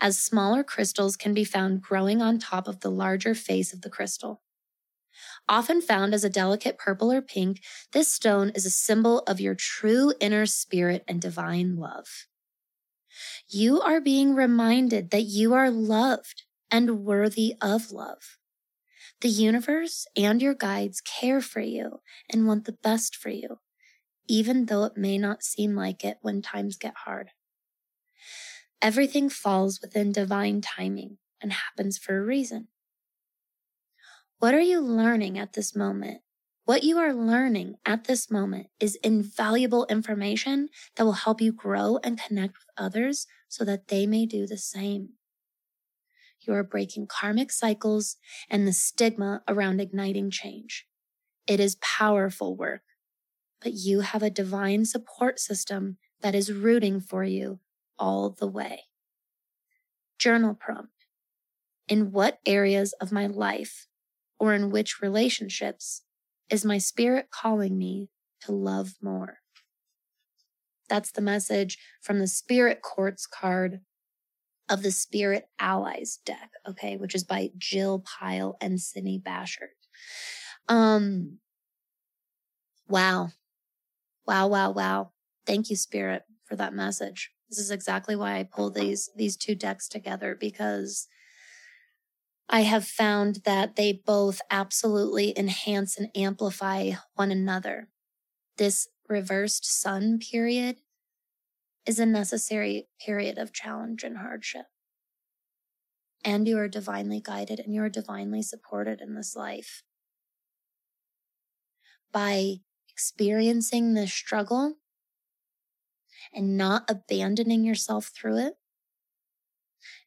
as 0.00 0.18
smaller 0.20 0.64
crystals 0.64 1.16
can 1.16 1.34
be 1.34 1.44
found 1.44 1.82
growing 1.82 2.22
on 2.22 2.38
top 2.38 2.68
of 2.68 2.80
the 2.80 2.90
larger 2.90 3.34
face 3.34 3.72
of 3.72 3.82
the 3.82 3.90
crystal. 3.90 4.42
Often 5.48 5.82
found 5.82 6.14
as 6.14 6.22
a 6.22 6.30
delicate 6.30 6.78
purple 6.78 7.10
or 7.10 7.20
pink, 7.20 7.60
this 7.92 8.06
stone 8.12 8.50
is 8.54 8.64
a 8.64 8.70
symbol 8.70 9.20
of 9.26 9.40
your 9.40 9.54
true 9.56 10.12
inner 10.20 10.46
spirit 10.46 11.02
and 11.08 11.20
divine 11.20 11.74
love. 11.76 12.26
You 13.48 13.80
are 13.80 14.00
being 14.00 14.34
reminded 14.34 15.10
that 15.10 15.22
you 15.24 15.52
are 15.54 15.70
loved 15.70 16.44
and 16.70 17.04
worthy 17.04 17.56
of 17.60 17.90
love. 17.90 18.38
The 19.20 19.28
universe 19.28 20.06
and 20.16 20.42
your 20.42 20.54
guides 20.54 21.00
care 21.00 21.40
for 21.40 21.60
you 21.60 22.00
and 22.30 22.46
want 22.46 22.64
the 22.66 22.72
best 22.82 23.16
for 23.16 23.30
you, 23.30 23.60
even 24.28 24.66
though 24.66 24.84
it 24.84 24.96
may 24.96 25.18
not 25.18 25.44
seem 25.44 25.74
like 25.76 26.04
it 26.04 26.18
when 26.22 26.42
times 26.42 26.76
get 26.76 26.96
hard. 27.06 27.32
Everything 28.80 29.28
falls 29.28 29.80
within 29.80 30.12
divine 30.12 30.60
timing 30.60 31.18
and 31.40 31.52
happens 31.52 31.98
for 31.98 32.16
a 32.16 32.24
reason. 32.24 32.68
What 34.38 34.54
are 34.54 34.60
you 34.60 34.80
learning 34.80 35.36
at 35.36 35.54
this 35.54 35.74
moment? 35.74 36.20
What 36.64 36.84
you 36.84 36.96
are 36.98 37.12
learning 37.12 37.76
at 37.84 38.04
this 38.04 38.30
moment 38.30 38.68
is 38.78 38.94
invaluable 39.02 39.84
information 39.86 40.68
that 40.94 41.04
will 41.04 41.24
help 41.24 41.40
you 41.40 41.50
grow 41.50 41.98
and 42.04 42.20
connect 42.20 42.54
with 42.54 42.68
others 42.76 43.26
so 43.48 43.64
that 43.64 43.88
they 43.88 44.06
may 44.06 44.26
do 44.26 44.46
the 44.46 44.58
same. 44.58 45.14
You 46.40 46.52
are 46.52 46.62
breaking 46.62 47.08
karmic 47.08 47.50
cycles 47.50 48.16
and 48.48 48.64
the 48.64 48.72
stigma 48.72 49.42
around 49.48 49.80
igniting 49.80 50.30
change. 50.30 50.86
It 51.48 51.58
is 51.58 51.78
powerful 51.80 52.54
work, 52.54 52.82
but 53.60 53.72
you 53.72 54.00
have 54.00 54.22
a 54.22 54.30
divine 54.30 54.84
support 54.84 55.40
system 55.40 55.96
that 56.20 56.36
is 56.36 56.52
rooting 56.52 57.00
for 57.00 57.24
you 57.24 57.58
all 57.98 58.30
the 58.30 58.46
way. 58.46 58.84
Journal 60.18 60.54
prompt. 60.54 60.92
In 61.88 62.12
what 62.12 62.38
areas 62.44 62.92
of 63.00 63.12
my 63.12 63.26
life 63.26 63.86
or 64.38 64.54
in 64.54 64.70
which 64.70 65.00
relationships 65.00 66.02
is 66.50 66.64
my 66.64 66.78
spirit 66.78 67.28
calling 67.30 67.78
me 67.78 68.10
to 68.42 68.52
love 68.52 68.94
more? 69.02 69.38
That's 70.88 71.10
the 71.10 71.20
message 71.20 71.78
from 72.00 72.18
the 72.18 72.26
Spirit 72.26 72.80
Quartz 72.82 73.26
card 73.26 73.80
of 74.68 74.82
the 74.82 74.90
Spirit 74.90 75.48
Allies 75.58 76.18
deck, 76.24 76.50
okay, 76.68 76.96
which 76.96 77.14
is 77.14 77.24
by 77.24 77.50
Jill 77.56 78.00
Pyle 78.00 78.56
and 78.60 78.80
Cindy 78.80 79.20
Bashert. 79.24 79.76
Um, 80.68 81.38
wow. 82.88 83.30
Wow, 84.26 84.48
wow, 84.48 84.70
wow. 84.70 85.10
Thank 85.46 85.70
you, 85.70 85.76
Spirit, 85.76 86.24
for 86.44 86.56
that 86.56 86.74
message. 86.74 87.30
This 87.48 87.58
is 87.58 87.70
exactly 87.70 88.14
why 88.14 88.38
I 88.38 88.42
pull 88.44 88.70
these, 88.70 89.10
these 89.16 89.36
two 89.36 89.54
decks 89.54 89.88
together 89.88 90.36
because 90.38 91.08
I 92.48 92.62
have 92.62 92.86
found 92.86 93.40
that 93.44 93.76
they 93.76 93.92
both 93.92 94.40
absolutely 94.50 95.38
enhance 95.38 95.98
and 95.98 96.08
amplify 96.14 96.92
one 97.14 97.30
another. 97.30 97.88
This 98.56 98.88
reversed 99.08 99.64
sun 99.64 100.18
period 100.18 100.76
is 101.86 101.98
a 101.98 102.06
necessary 102.06 102.88
period 103.04 103.38
of 103.38 103.52
challenge 103.52 104.02
and 104.02 104.18
hardship. 104.18 104.66
And 106.24 106.46
you 106.46 106.58
are 106.58 106.68
divinely 106.68 107.20
guided 107.20 107.60
and 107.60 107.74
you 107.74 107.82
are 107.82 107.88
divinely 107.88 108.42
supported 108.42 109.00
in 109.00 109.14
this 109.14 109.36
life. 109.36 109.82
By 112.12 112.56
experiencing 112.90 113.94
this 113.94 114.12
struggle, 114.12 114.74
and 116.34 116.56
not 116.56 116.88
abandoning 116.88 117.64
yourself 117.64 118.10
through 118.14 118.38
it 118.38 118.54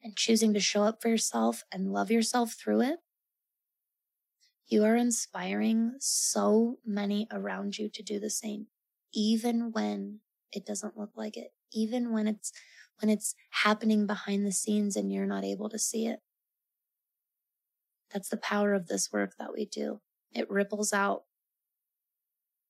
and 0.04 0.16
choosing 0.16 0.54
to 0.54 0.60
show 0.60 0.84
up 0.84 1.02
for 1.02 1.10
yourself 1.10 1.64
and 1.72 1.94
love 1.94 2.12
yourself 2.12 2.54
through 2.54 2.82
it, 2.82 3.00
you 4.68 4.84
are 4.84 4.96
inspiring 4.96 5.94
so 6.00 6.80
many 6.86 7.28
around 7.32 7.78
you 7.78 7.90
to 7.90 8.02
do 8.02 8.20
the 8.20 8.30
same, 8.30 8.68
even 9.14 9.72
when 9.72 10.20
it 10.52 10.66
doesn't 10.66 10.98
look 10.98 11.12
like 11.16 11.38
it, 11.38 11.54
even 11.74 12.12
when 12.14 12.28
it's 12.28 12.52
when 13.02 13.10
it's 13.10 13.36
happening 13.50 14.06
behind 14.06 14.46
the 14.46 14.52
scenes 14.52 14.96
and 14.96 15.12
you're 15.12 15.26
not 15.26 15.44
able 15.44 15.70
to 15.70 15.80
see 15.80 16.06
it. 16.06 16.20
That's 18.14 18.30
the 18.30 18.38
power 18.38 18.74
of 18.74 18.88
this 18.88 19.12
work 19.12 19.34
that 19.40 19.54
we 19.54 19.66
do. 19.66 20.02
It 20.34 20.50
ripples 20.50 20.94
out. 20.94 21.24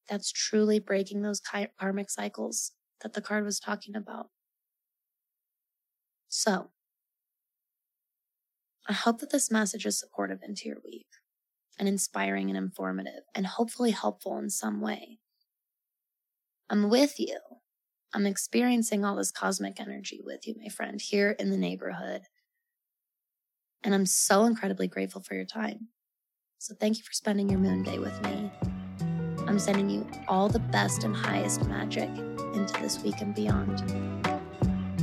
That's 0.09 0.31
truly 0.31 0.79
breaking 0.79 1.21
those 1.21 1.41
karmic 1.79 2.09
cycles 2.09 2.71
that 3.01 3.13
the 3.13 3.21
card 3.21 3.43
was 3.43 3.59
talking 3.59 3.95
about. 3.95 4.27
So, 6.27 6.69
I 8.87 8.93
hope 8.93 9.19
that 9.19 9.31
this 9.31 9.51
message 9.51 9.85
is 9.85 9.99
supportive 9.99 10.39
into 10.41 10.67
your 10.67 10.77
week 10.83 11.07
and 11.77 11.87
inspiring 11.87 12.49
and 12.49 12.57
informative 12.57 13.23
and 13.35 13.45
hopefully 13.45 13.91
helpful 13.91 14.37
in 14.37 14.49
some 14.49 14.81
way. 14.81 15.19
I'm 16.69 16.89
with 16.89 17.19
you. 17.19 17.37
I'm 18.13 18.25
experiencing 18.25 19.05
all 19.05 19.15
this 19.15 19.31
cosmic 19.31 19.79
energy 19.79 20.19
with 20.23 20.47
you, 20.47 20.55
my 20.61 20.69
friend, 20.69 20.99
here 21.01 21.31
in 21.31 21.49
the 21.49 21.57
neighborhood. 21.57 22.23
And 23.83 23.93
I'm 23.93 24.05
so 24.05 24.45
incredibly 24.45 24.87
grateful 24.87 25.21
for 25.21 25.35
your 25.35 25.45
time. 25.45 25.87
So 26.57 26.75
thank 26.79 26.97
you 26.97 27.03
for 27.03 27.13
spending 27.13 27.49
your 27.49 27.59
moon 27.59 27.83
day 27.83 27.99
with 27.99 28.21
me. 28.23 28.70
I'm 29.51 29.59
sending 29.59 29.89
you 29.89 30.07
all 30.29 30.47
the 30.47 30.59
best 30.59 31.03
and 31.03 31.13
highest 31.13 31.67
magic 31.67 32.07
into 32.53 32.81
this 32.81 33.03
week 33.03 33.19
and 33.19 33.35
beyond. 33.35 33.83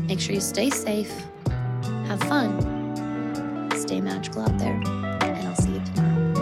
Make 0.06 0.20
sure 0.20 0.34
you 0.34 0.40
stay 0.40 0.70
safe, 0.70 1.12
have 2.06 2.18
fun, 2.20 3.68
stay 3.76 4.00
magical 4.00 4.40
out 4.40 4.56
there, 4.56 4.72
and 4.72 5.46
I'll 5.46 5.54
see 5.54 5.72
you 5.72 5.82
tomorrow. 5.84 6.32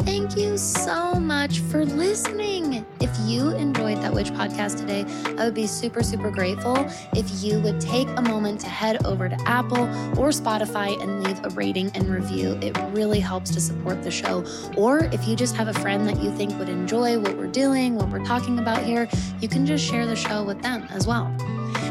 Thank 0.00 0.36
you 0.36 0.58
so 0.58 1.14
much 1.14 1.21
for 1.50 1.84
listening. 1.84 2.86
If 3.00 3.10
you 3.24 3.50
enjoyed 3.50 4.00
that 4.00 4.14
witch 4.14 4.30
podcast 4.30 4.78
today, 4.78 5.04
I 5.36 5.44
would 5.44 5.54
be 5.54 5.66
super, 5.66 6.00
super 6.04 6.30
grateful 6.30 6.76
if 7.16 7.42
you 7.42 7.58
would 7.58 7.80
take 7.80 8.06
a 8.16 8.22
moment 8.22 8.60
to 8.60 8.68
head 8.68 9.04
over 9.04 9.28
to 9.28 9.36
Apple 9.44 9.82
or 10.16 10.28
Spotify 10.28 11.02
and 11.02 11.24
leave 11.24 11.44
a 11.44 11.48
rating 11.50 11.90
and 11.96 12.08
review. 12.08 12.56
It 12.62 12.78
really 12.92 13.18
helps 13.18 13.50
to 13.54 13.60
support 13.60 14.04
the 14.04 14.10
show. 14.10 14.44
Or 14.76 15.06
if 15.06 15.26
you 15.26 15.34
just 15.34 15.56
have 15.56 15.66
a 15.66 15.74
friend 15.74 16.06
that 16.06 16.22
you 16.22 16.30
think 16.30 16.56
would 16.60 16.68
enjoy 16.68 17.18
what 17.18 17.36
we're 17.36 17.48
doing, 17.48 17.96
what 17.96 18.08
we're 18.10 18.24
talking 18.24 18.60
about 18.60 18.84
here, 18.84 19.08
you 19.40 19.48
can 19.48 19.66
just 19.66 19.84
share 19.84 20.06
the 20.06 20.14
show 20.14 20.44
with 20.44 20.62
them 20.62 20.86
as 20.90 21.08
well. 21.08 21.28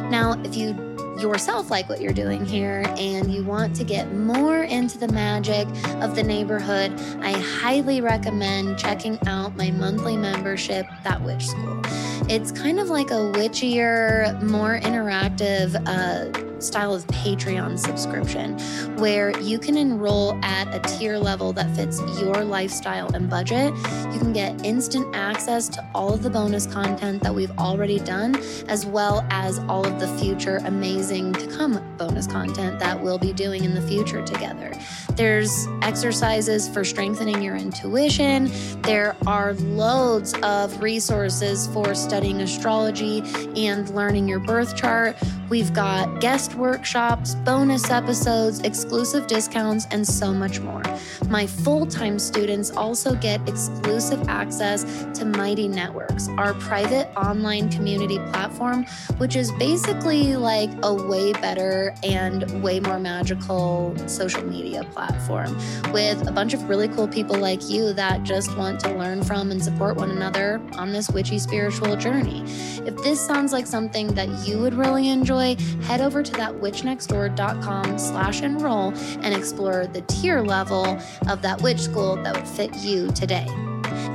Now, 0.09 0.41
if 0.45 0.55
you 0.55 0.90
yourself 1.21 1.69
like 1.69 1.88
what 1.88 2.01
you're 2.01 2.13
doing 2.13 2.45
here 2.45 2.84
and 2.97 3.34
you 3.34 3.43
want 3.43 3.75
to 3.75 3.84
get 3.84 4.13
more 4.13 4.63
into 4.63 4.97
the 4.97 5.07
magic 5.10 5.67
of 6.01 6.15
the 6.15 6.23
neighborhood, 6.23 6.91
I 7.21 7.31
highly 7.39 8.01
recommend 8.01 8.77
checking 8.77 9.17
out 9.27 9.55
my 9.55 9.71
monthly 9.71 10.17
membership, 10.17 10.86
That 11.03 11.21
Witch 11.21 11.47
School. 11.47 11.81
It's 12.29 12.51
kind 12.51 12.79
of 12.79 12.89
like 12.89 13.12
a 13.12 13.31
witchier, 13.34 14.41
more 14.41 14.79
interactive, 14.79 15.75
uh, 15.86 16.50
style 16.63 16.93
of 16.93 17.06
Patreon 17.08 17.78
subscription 17.78 18.58
where 18.97 19.38
you 19.39 19.60
can 19.60 19.78
enroll 19.78 20.39
at 20.43 20.74
a 20.74 20.80
tier 20.97 21.17
level 21.17 21.54
that 21.54 21.76
fits 21.76 22.00
your 22.19 22.43
lifestyle 22.43 23.13
and 23.15 23.30
budget. 23.30 23.74
You 24.13 24.19
can 24.19 24.34
get 24.34 24.65
instant 24.65 25.15
access 25.15 25.67
to 25.69 25.89
all 25.93 26.13
of 26.13 26.24
the 26.24 26.30
bonus 26.30 26.65
content 26.65 27.24
that 27.24 27.34
we've 27.34 27.58
already 27.58 28.00
done, 28.00 28.36
as 28.67 28.86
well 28.86 29.26
as 29.30 29.60
all 29.60 29.86
of 29.86 30.00
the 30.00 30.08
future 30.17 30.58
amazing 30.65 31.34
to 31.34 31.47
come 31.47 31.82
bonus 31.97 32.28
content 32.28 32.80
that 32.80 33.02
we'll 33.02 33.17
be 33.17 33.34
doing 33.34 33.63
in 33.63 33.74
the 33.74 33.82
future 33.82 34.24
together. 34.26 34.71
There's 35.15 35.67
exercises 35.82 36.69
for 36.69 36.84
strengthening 36.84 37.41
your 37.41 37.56
intuition. 37.56 38.50
There 38.82 39.15
are 39.28 39.54
loads 39.54 40.34
of 40.41 40.82
resources 40.82 41.67
for 41.67 41.93
studying 41.93 42.41
astrology 42.41 43.21
and 43.56 43.89
learning 43.89 44.28
your 44.28 44.39
birth 44.39 44.76
chart. 44.76 45.17
We've 45.50 45.74
got 45.74 46.21
guest 46.21 46.50
workshops, 46.55 47.35
bonus 47.35 47.89
episodes, 47.89 48.59
exclusive 48.61 49.27
discounts, 49.27 49.85
and 49.91 50.07
so 50.07 50.33
much 50.33 50.59
more. 50.59 50.83
My 51.29 51.47
full 51.47 51.85
time 51.85 52.19
students 52.19 52.71
also 52.71 53.15
get 53.15 53.47
exclusive 53.47 54.27
access 54.27 54.83
to 55.13 55.25
Mighty 55.25 55.67
Networks, 55.67 56.27
our 56.37 56.53
private 56.55 57.09
online 57.15 57.69
community 57.69 58.17
platform, 58.31 58.85
which 59.17 59.35
is 59.35 59.51
basically 59.53 60.35
like 60.35 60.69
a 60.83 60.93
way 60.93 61.33
better 61.33 61.93
and 62.03 62.63
way 62.63 62.79
more 62.79 62.99
magical 62.99 63.95
social 64.07 64.43
media 64.43 64.83
platform 64.91 65.55
with 65.91 66.27
a 66.27 66.31
bunch 66.31 66.53
of 66.53 66.67
really 66.69 66.87
cool 66.89 67.07
people 67.07 67.37
like 67.37 67.69
you 67.69 67.93
that 67.93 68.23
just 68.23 68.55
want 68.57 68.79
to 68.79 68.93
learn 68.95 69.23
from 69.23 69.51
and 69.51 69.63
support 69.63 69.95
one 69.95 70.11
another 70.11 70.61
on 70.73 70.91
this 70.91 71.09
witchy 71.09 71.39
spiritual 71.39 71.95
journey. 71.95 72.41
If 72.85 72.95
this 73.03 73.19
sounds 73.19 73.53
like 73.53 73.67
something 73.67 74.07
that 74.15 74.29
you 74.47 74.59
would 74.59 74.73
really 74.73 75.09
enjoy, 75.09 75.55
head 75.83 76.01
over 76.01 76.23
to 76.23 76.31
that 76.41 76.54
witchnextdoor.com 76.54 77.99
slash 77.99 78.41
enroll 78.41 78.93
and 79.21 79.36
explore 79.36 79.86
the 79.86 80.01
tier 80.01 80.41
level 80.41 80.99
of 81.30 81.41
that 81.43 81.62
witch 81.62 81.80
school 81.80 82.15
that 82.23 82.36
would 82.36 82.47
fit 82.47 82.75
you 82.77 83.12
today. 83.12 83.45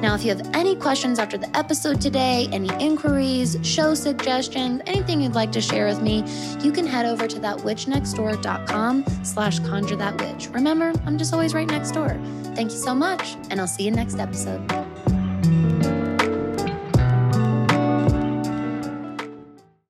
Now, 0.00 0.14
if 0.14 0.24
you 0.24 0.34
have 0.34 0.50
any 0.54 0.74
questions 0.74 1.18
after 1.18 1.38
the 1.38 1.54
episode 1.56 2.00
today, 2.00 2.48
any 2.52 2.68
inquiries, 2.84 3.56
show 3.62 3.94
suggestions, 3.94 4.82
anything 4.86 5.20
you'd 5.20 5.34
like 5.34 5.52
to 5.52 5.60
share 5.60 5.86
with 5.86 6.02
me, 6.02 6.24
you 6.62 6.72
can 6.72 6.86
head 6.86 7.06
over 7.06 7.26
to 7.26 7.38
that 7.40 7.58
witchnextdoor.com 7.58 9.04
slash 9.22 9.58
conjure 9.60 9.96
that 9.96 10.20
witch. 10.20 10.48
Remember, 10.48 10.92
I'm 11.06 11.16
just 11.16 11.32
always 11.32 11.54
right 11.54 11.68
next 11.68 11.92
door. 11.92 12.18
Thank 12.54 12.72
you 12.72 12.78
so 12.78 12.94
much, 12.94 13.36
and 13.50 13.60
I'll 13.60 13.66
see 13.66 13.84
you 13.84 13.90
next 13.90 14.18
episode. 14.18 14.66